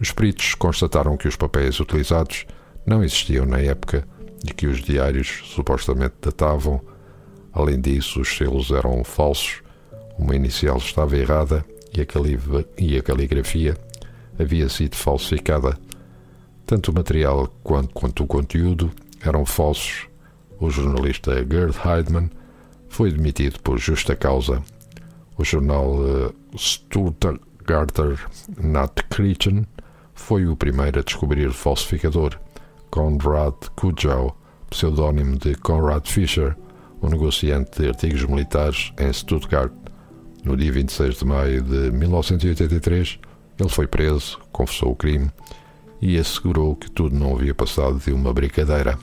Os 0.00 0.12
peritos 0.12 0.54
constataram 0.54 1.16
que 1.16 1.26
os 1.26 1.34
papéis 1.34 1.80
utilizados 1.80 2.46
não 2.86 3.02
existiam 3.02 3.44
na 3.44 3.58
época 3.58 4.06
e 4.48 4.54
que 4.54 4.68
os 4.68 4.80
diários 4.80 5.42
supostamente 5.46 6.14
datavam. 6.22 6.80
Além 7.52 7.80
disso, 7.80 8.20
os 8.20 8.28
selos 8.28 8.70
eram 8.70 9.02
falsos, 9.02 9.60
uma 10.16 10.36
inicial 10.36 10.78
estava 10.78 11.16
errada 11.16 11.64
e 11.92 12.00
a, 12.00 12.04
e 12.78 12.96
a 12.96 13.02
caligrafia 13.02 13.76
havia 14.38 14.68
sido 14.68 14.94
falsificada. 14.94 15.76
Tanto 16.68 16.92
o 16.92 16.94
material 16.94 17.48
quanto, 17.64 17.92
quanto 17.92 18.22
o 18.22 18.26
conteúdo 18.28 18.92
eram 19.20 19.44
falsos. 19.44 20.06
O 20.60 20.70
jornalista 20.70 21.34
Gerd 21.34 21.74
Heidmann 21.84 22.30
foi 22.88 23.10
demitido 23.10 23.58
por 23.60 23.78
justa 23.78 24.14
causa 24.14 24.62
o 25.38 25.44
jornal 25.44 25.94
uh, 25.94 26.34
Stuttgarter 26.58 28.18
Nachrichten 28.60 29.64
foi 30.12 30.46
o 30.48 30.56
primeiro 30.56 30.98
a 30.98 31.02
descobrir 31.02 31.46
o 31.46 31.52
falsificador. 31.52 32.36
Konrad 32.90 33.54
Kujau, 33.76 34.36
pseudónimo 34.68 35.38
de 35.38 35.54
Konrad 35.54 36.04
Fischer, 36.08 36.56
um 37.00 37.08
negociante 37.08 37.80
de 37.80 37.88
artigos 37.88 38.24
militares 38.24 38.92
em 38.98 39.12
Stuttgart. 39.12 39.72
No 40.44 40.56
dia 40.56 40.72
26 40.72 41.18
de 41.18 41.24
maio 41.24 41.62
de 41.62 41.92
1983, 41.92 43.20
ele 43.60 43.68
foi 43.68 43.86
preso, 43.86 44.40
confessou 44.50 44.90
o 44.90 44.96
crime 44.96 45.30
e 46.00 46.18
assegurou 46.18 46.76
que 46.76 46.90
tudo 46.90 47.16
não 47.16 47.34
havia 47.34 47.54
passado 47.54 47.98
de 47.98 48.12
uma 48.12 48.32
brincadeira. 48.32 48.98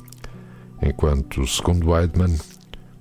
Enquanto, 0.82 1.46
segundo 1.48 1.92
Weidmann, 1.92 2.38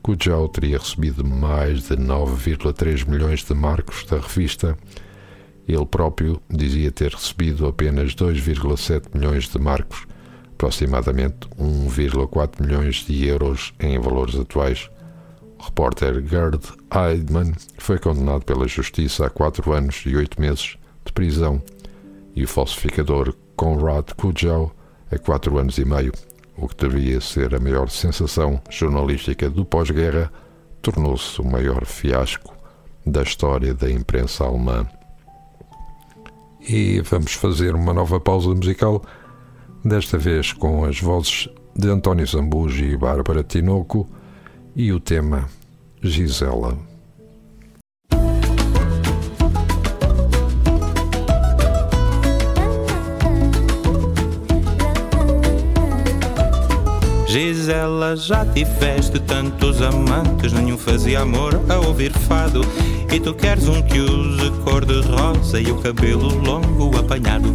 Kujau 0.02 0.48
teria 0.48 0.78
recebido 0.78 1.24
mais 1.24 1.84
de 1.88 1.96
9,3 1.96 3.08
milhões 3.08 3.42
de 3.42 3.54
marcos 3.54 4.04
da 4.04 4.18
revista. 4.18 4.76
Ele 5.66 5.86
próprio 5.86 6.42
dizia 6.50 6.92
ter 6.92 7.12
recebido 7.12 7.66
apenas 7.66 8.14
2,7 8.14 9.14
milhões 9.14 9.48
de 9.48 9.58
marcos, 9.58 10.06
aproximadamente 10.52 11.48
1,4 11.58 12.60
milhões 12.60 12.96
de 12.96 13.26
euros 13.26 13.72
em 13.80 13.98
valores 13.98 14.34
atuais. 14.34 14.90
O 15.58 15.64
repórter 15.64 16.22
Gerd 16.26 16.60
Eidman 16.92 17.54
foi 17.78 17.98
condenado 17.98 18.44
pela 18.44 18.68
justiça 18.68 19.26
a 19.26 19.30
4 19.30 19.72
anos 19.72 20.02
e 20.04 20.14
8 20.14 20.38
meses 20.38 20.76
de 21.04 21.12
prisão 21.12 21.62
e 22.36 22.44
o 22.44 22.48
falsificador 22.48 23.34
Konrad 23.56 24.12
Kujau 24.16 24.72
a 25.10 25.18
4 25.18 25.58
anos 25.58 25.78
e 25.78 25.84
meio 25.84 26.12
o 26.56 26.68
que 26.68 26.88
devia 26.88 27.20
ser 27.20 27.54
a 27.54 27.60
maior 27.60 27.88
sensação 27.90 28.60
jornalística 28.70 29.50
do 29.50 29.64
pós-guerra, 29.64 30.32
tornou-se 30.80 31.40
o 31.40 31.44
maior 31.44 31.84
fiasco 31.84 32.54
da 33.04 33.22
história 33.22 33.74
da 33.74 33.90
imprensa 33.90 34.44
alemã. 34.44 34.86
E 36.60 37.00
vamos 37.00 37.34
fazer 37.34 37.74
uma 37.74 37.92
nova 37.92 38.20
pausa 38.20 38.48
musical, 38.48 39.02
desta 39.84 40.16
vez 40.16 40.52
com 40.52 40.84
as 40.84 41.00
vozes 41.00 41.48
de 41.76 41.88
António 41.88 42.26
Zambuji 42.26 42.84
e 42.84 42.96
Bárbara 42.96 43.42
Tinoco 43.42 44.08
e 44.74 44.92
o 44.92 45.00
tema 45.00 45.48
Gisela. 46.00 46.93
Gisela, 57.34 58.14
já 58.14 58.46
tiveste 58.46 59.18
tantos 59.18 59.82
amantes, 59.82 60.52
nenhum 60.52 60.78
fazia 60.78 61.22
amor 61.22 61.60
a 61.68 61.80
ouvir 61.80 62.12
fado. 62.12 62.60
E 63.12 63.18
tu 63.18 63.34
queres 63.34 63.66
um 63.66 63.82
que 63.82 63.98
use 63.98 64.52
cor 64.62 64.84
de 64.84 65.00
rosa 65.00 65.60
e 65.60 65.68
o 65.68 65.78
cabelo 65.78 66.28
longo 66.28 66.96
apanhado. 66.96 67.52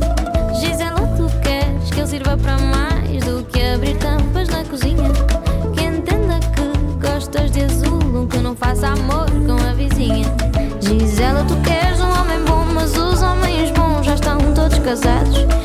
Gisela, 0.59 0.99
tu 1.15 1.29
queres 1.41 1.91
que 1.91 1.97
ele 1.97 2.07
sirva 2.07 2.35
para 2.35 2.57
mais 2.57 3.23
do 3.23 3.41
que 3.45 3.61
abrir 3.61 3.95
tampas 3.99 4.49
na 4.49 4.65
cozinha? 4.65 5.13
Que 5.73 5.85
entenda 5.85 6.41
que 6.41 7.07
gostas 7.07 7.49
de 7.49 7.61
azul, 7.61 7.99
um 7.99 8.27
que 8.27 8.37
não 8.39 8.57
faça 8.57 8.89
amor 8.89 9.31
com 9.31 9.65
a 9.65 9.73
vizinha. 9.75 10.25
Gisela, 10.81 11.45
tu 11.45 11.55
queres 11.61 12.01
um 12.01 12.19
homem 12.19 12.43
bom, 12.45 12.65
mas 12.73 12.97
os 12.97 13.21
homens 13.21 13.71
bons 13.71 14.05
já 14.05 14.15
estão 14.15 14.39
todos 14.53 14.77
casados. 14.79 15.58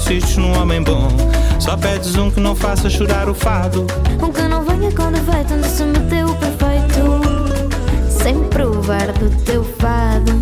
Insistes 0.00 0.36
num 0.36 0.58
homem 0.58 0.82
bom. 0.82 1.08
Só 1.58 1.76
pedes 1.76 2.16
um 2.16 2.30
que 2.30 2.40
não 2.40 2.56
faça 2.56 2.88
chorar 2.88 3.28
o 3.28 3.34
fado. 3.34 3.86
Um 4.20 4.32
que 4.32 4.42
não 4.42 4.64
venha 4.64 4.90
com 4.92 5.12
defeito, 5.12 5.54
onde 5.54 5.68
se 5.68 5.84
meteu 5.84 6.28
o 6.28 6.36
perfeito. 6.36 7.20
Sem 8.08 8.42
provar 8.44 9.12
do 9.12 9.30
teu 9.44 9.62
fado. 9.62 10.40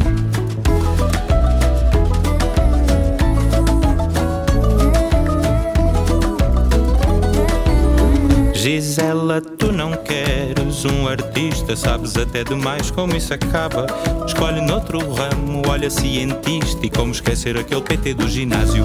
Gisela, 8.55 9.41
tu 9.41 9.73
não 9.73 9.93
queres 9.93 10.85
um 10.85 11.09
artista, 11.09 11.75
sabes 11.75 12.17
até 12.17 12.45
demais 12.45 12.91
como 12.91 13.17
isso 13.17 13.35
acaba. 13.35 13.87
Escolhe 14.27 14.61
noutro 14.61 14.99
ramo, 15.13 15.63
olha 15.69 15.91
cientista 15.91 16.85
e 16.85 16.91
como 16.91 17.13
esquecer 17.13 17.57
aquele 17.57 17.83
PT 17.83 18.15
do 18.15 18.29
ginásio. 18.29 18.85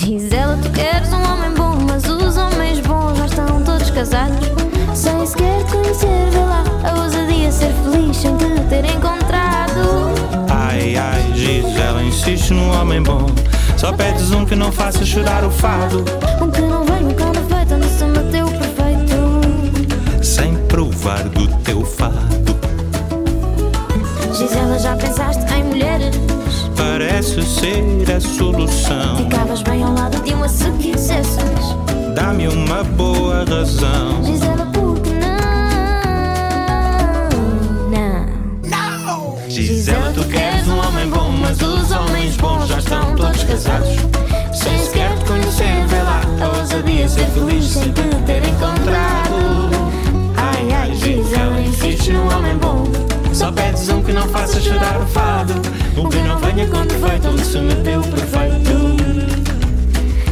Gisela, 0.00 0.58
tu 0.62 0.70
queres 0.70 1.12
um 1.12 1.22
homem 1.22 1.50
bom, 1.54 1.76
mas 1.86 2.08
os 2.08 2.34
homens 2.38 2.80
bons 2.80 3.18
já 3.18 3.26
estão 3.26 3.62
todos 3.62 3.90
casados. 3.90 4.38
Sem 4.94 5.26
sequer 5.26 5.62
te 5.64 5.72
conhecer, 5.72 6.30
vê 6.30 6.38
lá, 6.38 6.64
a 6.84 7.02
ousadia 7.02 7.52
ser 7.52 7.70
feliz 7.84 8.16
sem 8.16 8.34
te 8.38 8.46
ter 8.70 8.86
encontrado. 8.86 10.14
Ai, 10.48 10.96
ai, 10.96 11.32
Gisela, 11.34 12.02
insiste 12.02 12.54
num 12.54 12.70
homem 12.80 13.02
bom. 13.02 13.26
Só 13.76 13.92
pedes 13.92 14.30
um 14.32 14.46
que 14.46 14.56
não 14.56 14.72
faça 14.72 15.04
chorar 15.04 15.44
o 15.44 15.50
fado. 15.50 16.02
Um 16.40 16.50
que 16.50 16.62
não 16.62 16.82
venha 16.82 17.14
com 17.14 17.30
defeito, 17.32 17.74
onde 17.74 17.88
se 17.88 18.04
meteu 18.04 18.46
o 18.46 18.50
perfeito. 18.52 20.24
Sem 20.24 20.56
provar 20.66 21.24
do 21.24 21.46
teu 21.58 21.84
fado. 21.84 22.58
Gisela, 24.32 24.78
já 24.78 24.96
pensaste 24.96 25.44
em 25.52 25.64
mulheres? 25.64 26.39
Parece 26.80 27.42
ser 27.42 27.84
a 28.10 28.18
solução. 28.18 29.18
Ficavas 29.18 29.60
bem 29.60 29.84
ao 29.84 29.92
lado 29.92 30.18
de 30.22 30.32
uma 30.32 30.48
se 30.48 30.64
quisesses. 30.72 31.76
Dá-me 32.14 32.48
uma 32.48 32.82
boa 32.82 33.44
razão. 33.44 34.24
Gisela, 34.24 34.64
por 34.72 34.98
que 35.00 35.10
não? 37.90 38.24
Não! 38.64 39.38
Gisela, 39.46 40.10
tu 40.14 40.24
queres 40.24 40.66
um 40.68 40.78
homem 40.78 41.06
bom, 41.10 41.30
mas 41.32 41.60
os 41.60 41.90
homens 41.90 42.38
bons 42.38 42.68
já 42.68 42.78
estão 42.78 43.14
todos 43.14 43.44
casados. 43.44 43.90
Sem 44.54 44.78
sequer 44.78 45.14
te 45.18 45.24
conhecer, 45.26 45.86
vê 45.86 46.02
lá, 46.02 46.22
a 46.40 46.58
ousadia 46.60 47.06
ser 47.06 47.26
feliz 47.26 47.66
sem 47.66 47.92
te 47.92 48.02
ter 48.24 48.42
encontrado. 48.48 49.68
Ai, 50.34 50.72
ai, 50.72 50.94
Gisela, 50.94 51.60
insistes 51.60 52.08
num 52.08 52.26
homem 52.34 52.56
bom. 52.56 52.84
Só 53.34 53.52
pedes 53.52 53.86
um 53.90 54.02
que 54.02 54.14
não 54.14 54.26
faça 54.28 54.58
chorar 54.58 54.98
o 54.98 55.06
fado. 55.06 55.52
Um 55.96 56.08
que 56.08 56.18
não 56.22 56.38
venha 56.38 56.66
com 56.68 56.86
defeito, 56.86 57.28
onde 57.28 57.44
se 57.44 57.58
meteu 57.58 58.02
perfeito. 58.02 58.70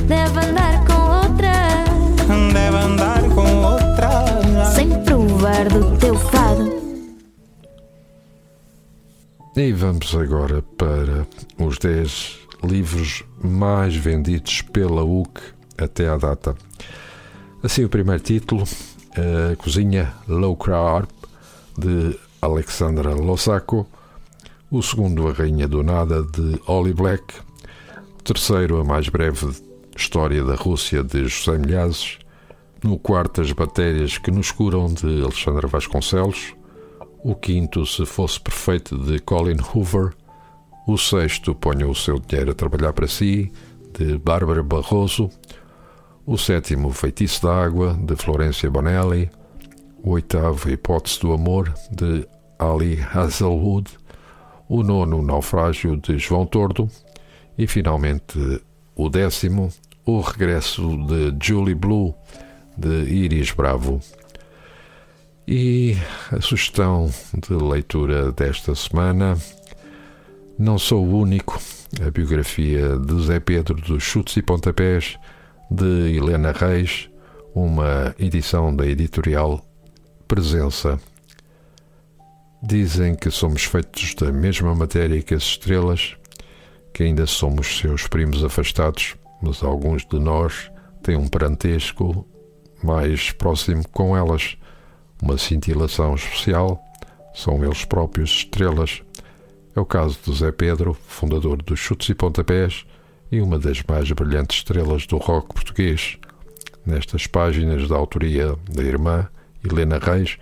Deve 0.06 0.38
andar 0.38 0.84
com 0.86 1.28
outra. 1.28 1.84
Deve 2.52 2.76
andar 2.76 3.22
com 3.34 3.64
outra. 3.64 4.64
Sem 4.74 5.02
provar 5.04 5.68
do 5.68 5.98
teu 5.98 6.14
fado. 6.14 6.78
E 9.56 9.72
vamos 9.72 10.14
agora 10.14 10.62
para 10.76 11.26
os 11.58 11.78
10 11.78 12.38
livros 12.64 13.24
mais 13.42 13.94
vendidos 13.96 14.62
pela 14.62 15.02
UC 15.02 15.40
até 15.76 16.08
à 16.08 16.16
data. 16.16 16.54
Assim, 17.62 17.84
o 17.84 17.88
primeiro 17.88 18.22
título, 18.22 18.62
a 19.16 19.56
Cozinha 19.56 20.12
Low 20.28 20.56
Carb, 20.56 21.08
de 21.76 22.16
Alexandra 22.40 23.12
Lossaco. 23.14 23.86
O 24.70 24.82
segundo, 24.82 25.26
A 25.26 25.32
Rainha 25.32 25.66
do 25.66 25.82
Nada, 25.82 26.22
de 26.22 26.60
Ollie 26.66 26.92
Black. 26.92 27.24
O 28.18 28.22
terceiro, 28.22 28.78
A 28.78 28.84
Mais 28.84 29.08
Breve 29.08 29.48
História 29.96 30.44
da 30.44 30.56
Rússia, 30.56 31.02
de 31.02 31.26
José 31.26 31.56
Milhazes. 31.56 32.18
No 32.84 32.98
quarto, 32.98 33.40
As 33.40 33.50
Bactérias 33.50 34.18
que 34.18 34.30
nos 34.30 34.50
curam, 34.50 34.92
de 34.92 35.22
Alexandra 35.22 35.66
Vasconcelos. 35.66 36.54
O 37.24 37.34
quinto, 37.34 37.86
Se 37.86 38.04
Fosse 38.04 38.38
Perfeito, 38.38 38.98
de 38.98 39.18
Colin 39.20 39.56
Hoover. 39.74 40.12
O 40.86 40.98
sexto, 40.98 41.54
Ponha 41.54 41.88
o 41.88 41.94
Seu 41.94 42.18
Dinheiro 42.18 42.50
a 42.50 42.54
Trabalhar 42.54 42.92
para 42.92 43.08
Si, 43.08 43.50
de 43.98 44.18
Bárbara 44.18 44.62
Barroso. 44.62 45.30
O 46.26 46.36
sétimo, 46.36 46.92
Feitiço 46.92 47.46
da 47.46 47.64
Água, 47.64 47.98
de 47.98 48.14
Florência 48.16 48.70
Bonelli. 48.70 49.30
O 50.02 50.10
oitavo, 50.10 50.68
Hipótese 50.68 51.20
do 51.20 51.32
Amor, 51.32 51.72
de 51.90 52.28
Ali 52.58 53.00
Hazelwood. 53.00 53.97
O 54.68 54.82
nono, 54.82 55.22
Naufrágio, 55.22 55.96
de 55.96 56.18
João 56.18 56.44
Tordo. 56.44 56.88
E 57.56 57.66
finalmente, 57.66 58.62
o 58.94 59.08
décimo, 59.08 59.70
O 60.04 60.20
Regresso 60.20 60.96
de 61.06 61.34
Julie 61.40 61.74
Blue, 61.74 62.14
de 62.76 63.04
Iris 63.04 63.50
Bravo. 63.52 64.00
E 65.46 65.96
a 66.30 66.40
sugestão 66.40 67.10
de 67.34 67.54
leitura 67.54 68.30
desta 68.32 68.74
semana, 68.74 69.36
não 70.58 70.78
sou 70.78 71.06
o 71.06 71.20
único, 71.20 71.58
a 72.06 72.10
biografia 72.10 72.98
de 72.98 73.24
Zé 73.24 73.40
Pedro 73.40 73.74
dos 73.76 74.02
Chutes 74.02 74.36
e 74.36 74.42
Pontapés, 74.42 75.18
de 75.70 76.16
Helena 76.16 76.52
Reis, 76.52 77.08
uma 77.54 78.14
edição 78.18 78.74
da 78.74 78.86
editorial 78.86 79.64
Presença. 80.26 81.00
Dizem 82.62 83.14
que 83.14 83.30
somos 83.30 83.64
feitos 83.64 84.14
da 84.14 84.32
mesma 84.32 84.74
matéria 84.74 85.22
que 85.22 85.34
as 85.34 85.44
estrelas, 85.44 86.16
que 86.92 87.04
ainda 87.04 87.24
somos 87.24 87.78
seus 87.78 88.08
primos 88.08 88.42
afastados, 88.42 89.14
mas 89.40 89.62
alguns 89.62 90.04
de 90.04 90.18
nós 90.18 90.70
têm 91.02 91.16
um 91.16 91.28
parentesco 91.28 92.26
mais 92.82 93.30
próximo 93.30 93.86
com 93.88 94.16
elas 94.16 94.56
uma 95.22 95.38
cintilação 95.38 96.14
especial, 96.14 96.82
são 97.34 97.64
eles 97.64 97.84
próprios 97.84 98.30
estrelas. 98.30 99.02
É 99.74 99.80
o 99.80 99.86
caso 99.86 100.18
do 100.24 100.32
Zé 100.32 100.50
Pedro, 100.50 100.94
fundador 101.06 101.62
dos 101.62 101.78
Chutes 101.78 102.08
e 102.08 102.14
Pontapés 102.14 102.84
e 103.30 103.40
uma 103.40 103.58
das 103.58 103.82
mais 103.88 104.10
brilhantes 104.10 104.58
estrelas 104.58 105.06
do 105.06 105.16
rock 105.16 105.54
português. 105.54 106.18
Nestas 106.84 107.26
páginas 107.26 107.88
da 107.88 107.96
autoria 107.96 108.56
da 108.68 108.82
irmã 108.82 109.28
Helena 109.64 109.98
Reis, 109.98 110.38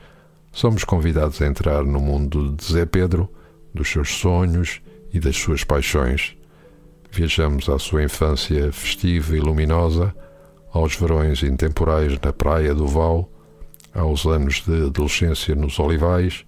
somos 0.56 0.84
convidados 0.84 1.42
a 1.42 1.46
entrar 1.46 1.84
no 1.84 2.00
mundo 2.00 2.50
de 2.52 2.64
Zé 2.64 2.86
Pedro, 2.86 3.30
dos 3.74 3.90
seus 3.90 4.08
sonhos 4.16 4.80
e 5.12 5.20
das 5.20 5.36
suas 5.36 5.62
paixões. 5.62 6.34
Viajamos 7.12 7.68
à 7.68 7.78
sua 7.78 8.02
infância 8.02 8.72
festiva 8.72 9.36
e 9.36 9.40
luminosa, 9.40 10.14
aos 10.72 10.96
verões 10.96 11.42
intemporais 11.42 12.18
na 12.24 12.32
praia 12.32 12.74
do 12.74 12.86
Val, 12.86 13.30
aos 13.94 14.24
anos 14.24 14.62
de 14.62 14.86
adolescência 14.86 15.54
nos 15.54 15.78
Olivais, 15.78 16.46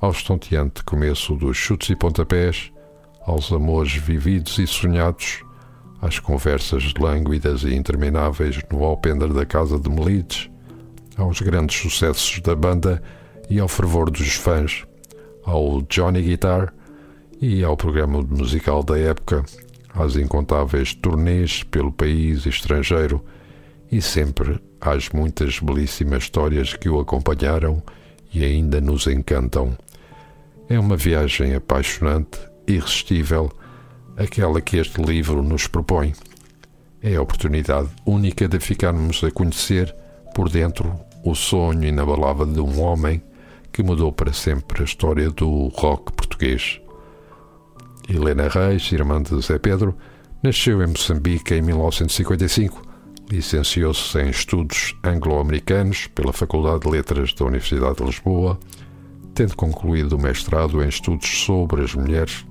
ao 0.00 0.10
estonteante 0.10 0.82
começo 0.82 1.36
dos 1.36 1.56
chutes 1.56 1.90
e 1.90 1.94
pontapés, 1.94 2.72
aos 3.24 3.52
amores 3.52 3.94
vividos 3.94 4.58
e 4.58 4.66
sonhados, 4.66 5.44
às 6.02 6.18
conversas 6.18 6.92
lânguidas 6.98 7.62
e 7.62 7.76
intermináveis 7.76 8.58
no 8.72 8.82
alpendre 8.82 9.32
da 9.32 9.46
casa 9.46 9.78
de 9.78 9.88
Melides, 9.88 10.50
aos 11.16 11.40
grandes 11.40 11.80
sucessos 11.80 12.40
da 12.40 12.56
banda 12.56 13.00
e 13.48 13.60
ao 13.60 13.68
fervor 13.68 14.10
dos 14.10 14.34
fãs, 14.34 14.84
ao 15.44 15.82
Johnny 15.82 16.22
Guitar 16.22 16.72
e 17.40 17.62
ao 17.62 17.76
programa 17.76 18.22
musical 18.22 18.82
da 18.82 18.98
época, 18.98 19.44
às 19.94 20.16
incontáveis 20.16 20.94
turnês 20.94 21.62
pelo 21.62 21.92
país 21.92 22.44
e 22.46 22.48
estrangeiro 22.48 23.24
e 23.90 24.02
sempre 24.02 24.60
às 24.80 25.08
muitas 25.10 25.58
belíssimas 25.58 26.24
histórias 26.24 26.74
que 26.74 26.88
o 26.88 27.00
acompanharam 27.00 27.82
e 28.32 28.44
ainda 28.44 28.80
nos 28.80 29.06
encantam. 29.06 29.76
É 30.68 30.78
uma 30.78 30.96
viagem 30.96 31.54
apaixonante, 31.54 32.38
irresistível, 32.66 33.50
aquela 34.16 34.60
que 34.60 34.76
este 34.78 35.00
livro 35.00 35.42
nos 35.42 35.66
propõe. 35.66 36.12
É 37.00 37.14
a 37.14 37.22
oportunidade 37.22 37.88
única 38.04 38.48
de 38.48 38.58
ficarmos 38.58 39.22
a 39.22 39.30
conhecer 39.30 39.94
por 40.34 40.48
dentro 40.48 40.98
o 41.24 41.34
sonho 41.34 41.84
inabalável 41.84 42.46
de 42.46 42.60
um 42.60 42.80
homem 42.80 43.22
que 43.76 43.82
mudou 43.82 44.10
para 44.10 44.32
sempre 44.32 44.80
a 44.80 44.84
história 44.86 45.28
do 45.28 45.68
rock 45.68 46.10
português. 46.12 46.80
Helena 48.08 48.48
Reis, 48.48 48.90
irmã 48.90 49.22
de 49.22 49.38
Zé 49.42 49.58
Pedro, 49.58 49.94
nasceu 50.42 50.82
em 50.82 50.86
Moçambique 50.86 51.54
em 51.54 51.60
1955 51.60 52.86
Licenciou-se 53.30 54.18
em 54.18 54.30
Estudos 54.30 54.96
Anglo-Americanos 55.04 56.06
pela 56.06 56.32
Faculdade 56.32 56.80
de 56.80 56.88
Letras 56.88 57.34
da 57.34 57.44
Universidade 57.44 57.96
de 57.96 58.04
Lisboa, 58.04 58.58
tendo 59.34 59.54
concluído 59.56 60.14
o 60.14 60.18
mestrado 60.18 60.82
em 60.82 60.88
Estudos 60.88 61.28
sobre 61.44 61.82
as 61.82 61.94
Mulheres 61.94 62.46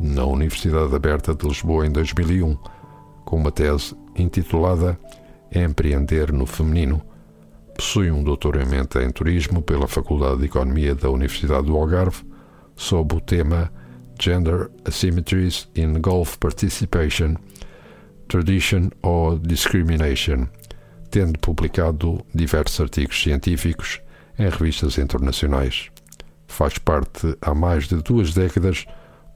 na 0.00 0.24
Universidade 0.24 0.92
Aberta 0.92 1.34
de 1.34 1.46
Lisboa 1.46 1.86
em 1.86 1.92
2001, 1.92 2.56
com 3.24 3.36
uma 3.36 3.52
tese 3.52 3.94
intitulada 4.16 4.98
Empreender 5.54 6.32
no 6.32 6.46
Feminino. 6.46 7.00
Possui 7.76 8.10
um 8.10 8.22
doutoramento 8.22 9.00
em 9.00 9.10
Turismo 9.10 9.60
pela 9.60 9.88
Faculdade 9.88 10.38
de 10.38 10.44
Economia 10.46 10.94
da 10.94 11.10
Universidade 11.10 11.66
do 11.66 11.76
Algarve, 11.76 12.24
sob 12.76 13.16
o 13.16 13.20
tema 13.20 13.70
Gender 14.20 14.70
Asymmetries 14.84 15.68
in 15.74 16.00
Golf 16.00 16.36
Participation 16.38 17.34
Tradition 18.28 18.90
or 19.02 19.38
Discrimination, 19.38 20.46
tendo 21.10 21.38
publicado 21.38 22.24
diversos 22.34 22.80
artigos 22.80 23.20
científicos 23.20 24.00
em 24.38 24.48
revistas 24.48 24.98
internacionais. 24.98 25.90
Faz 26.46 26.78
parte 26.78 27.36
há 27.42 27.54
mais 27.54 27.88
de 27.88 27.96
duas 27.96 28.32
décadas 28.32 28.86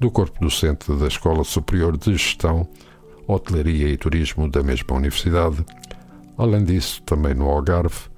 do 0.01 0.11
corpo 0.11 0.41
docente 0.41 0.93
da 0.95 1.09
Escola 1.09 1.43
Superior 1.43 1.97
de 1.97 2.13
Gestão, 2.13 2.69
Hotelaria 3.27 3.89
e 3.89 3.97
Turismo 3.97 4.49
da 4.49 4.63
mesma 4.63 4.97
universidade. 4.97 5.65
Além 6.37 6.65
disso, 6.65 7.03
também 7.03 7.35
no 7.35 7.49
Algarve, 7.49 8.09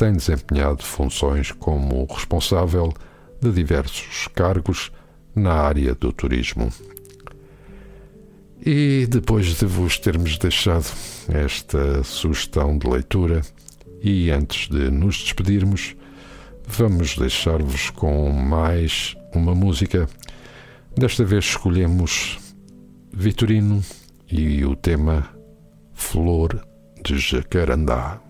tem 0.00 0.14
desempenhado 0.14 0.82
funções 0.82 1.52
como 1.52 2.06
responsável 2.06 2.90
de 3.38 3.52
diversos 3.52 4.28
cargos 4.34 4.90
na 5.34 5.52
área 5.52 5.94
do 5.94 6.10
turismo. 6.10 6.72
E 8.64 9.06
depois 9.10 9.56
de 9.56 9.66
vos 9.66 9.98
termos 9.98 10.38
deixado 10.38 10.86
esta 11.28 12.02
sugestão 12.02 12.78
de 12.78 12.88
leitura, 12.88 13.42
e 14.02 14.30
antes 14.30 14.70
de 14.70 14.90
nos 14.90 15.18
despedirmos, 15.18 15.94
vamos 16.66 17.18
deixar-vos 17.18 17.90
com 17.90 18.32
mais 18.32 19.14
uma 19.34 19.54
música. 19.54 20.08
Desta 20.96 21.26
vez 21.26 21.44
escolhemos 21.44 22.38
Vitorino 23.12 23.84
e 24.32 24.64
o 24.64 24.74
tema 24.74 25.28
Flor 25.92 26.58
de 27.04 27.18
Jacarandá. 27.18 28.29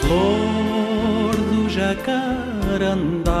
Flor 0.00 1.36
do 1.36 1.68
jacarandá 1.68 3.40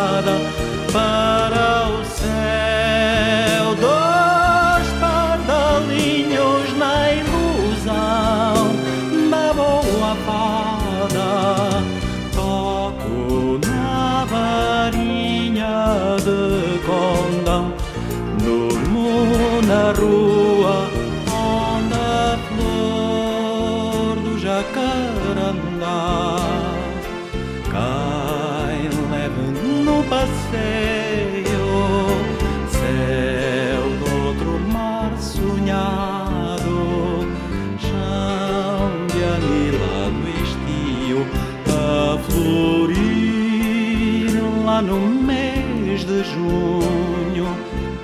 junho, 46.23 47.47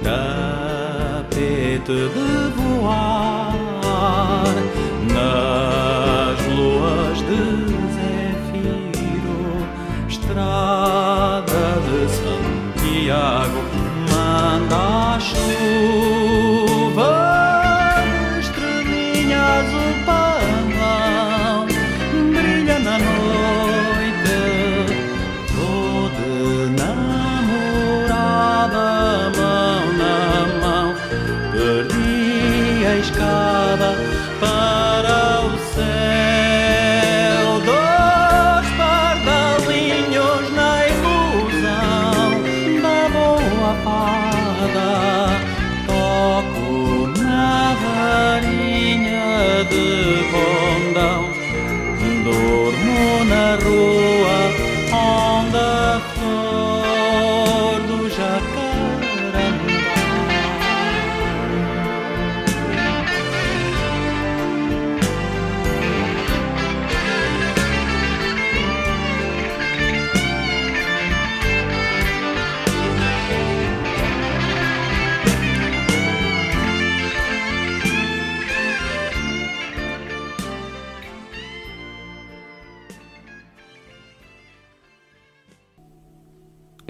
tapete 0.04 1.94
de 1.94 2.47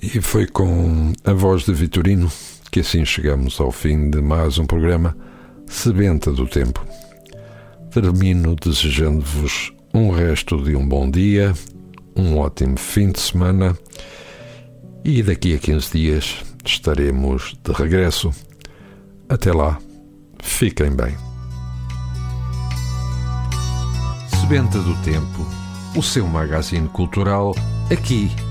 E 0.01 0.21
foi 0.21 0.45
com 0.45 1.11
a 1.23 1.33
voz 1.33 1.63
de 1.63 1.73
Vitorino 1.73 2.31
que 2.69 2.81
assim 2.81 3.03
chegamos 3.03 3.59
ao 3.59 3.71
fim 3.71 4.11
de 4.11 4.21
mais 4.21 4.59
um 4.59 4.65
programa 4.65 5.17
Sebenta 5.65 6.31
do 6.31 6.45
Tempo. 6.45 6.85
Termino 7.89 8.55
desejando-vos 8.55 9.73
um 9.95 10.11
resto 10.11 10.61
de 10.63 10.75
um 10.75 10.87
bom 10.87 11.09
dia, 11.09 11.51
um 12.15 12.37
ótimo 12.37 12.77
fim 12.77 13.11
de 13.11 13.19
semana 13.19 13.75
e 15.03 15.23
daqui 15.23 15.55
a 15.55 15.57
15 15.57 15.97
dias 15.97 16.43
estaremos 16.63 17.57
de 17.63 17.71
regresso. 17.71 18.29
Até 19.27 19.51
lá, 19.51 19.79
fiquem 20.43 20.91
bem. 20.91 21.15
Sebenta 24.39 24.77
do 24.77 24.95
Tempo, 25.01 25.43
o 25.95 26.03
seu 26.03 26.27
magazine 26.27 26.87
cultural, 26.89 27.55
aqui 27.91 28.29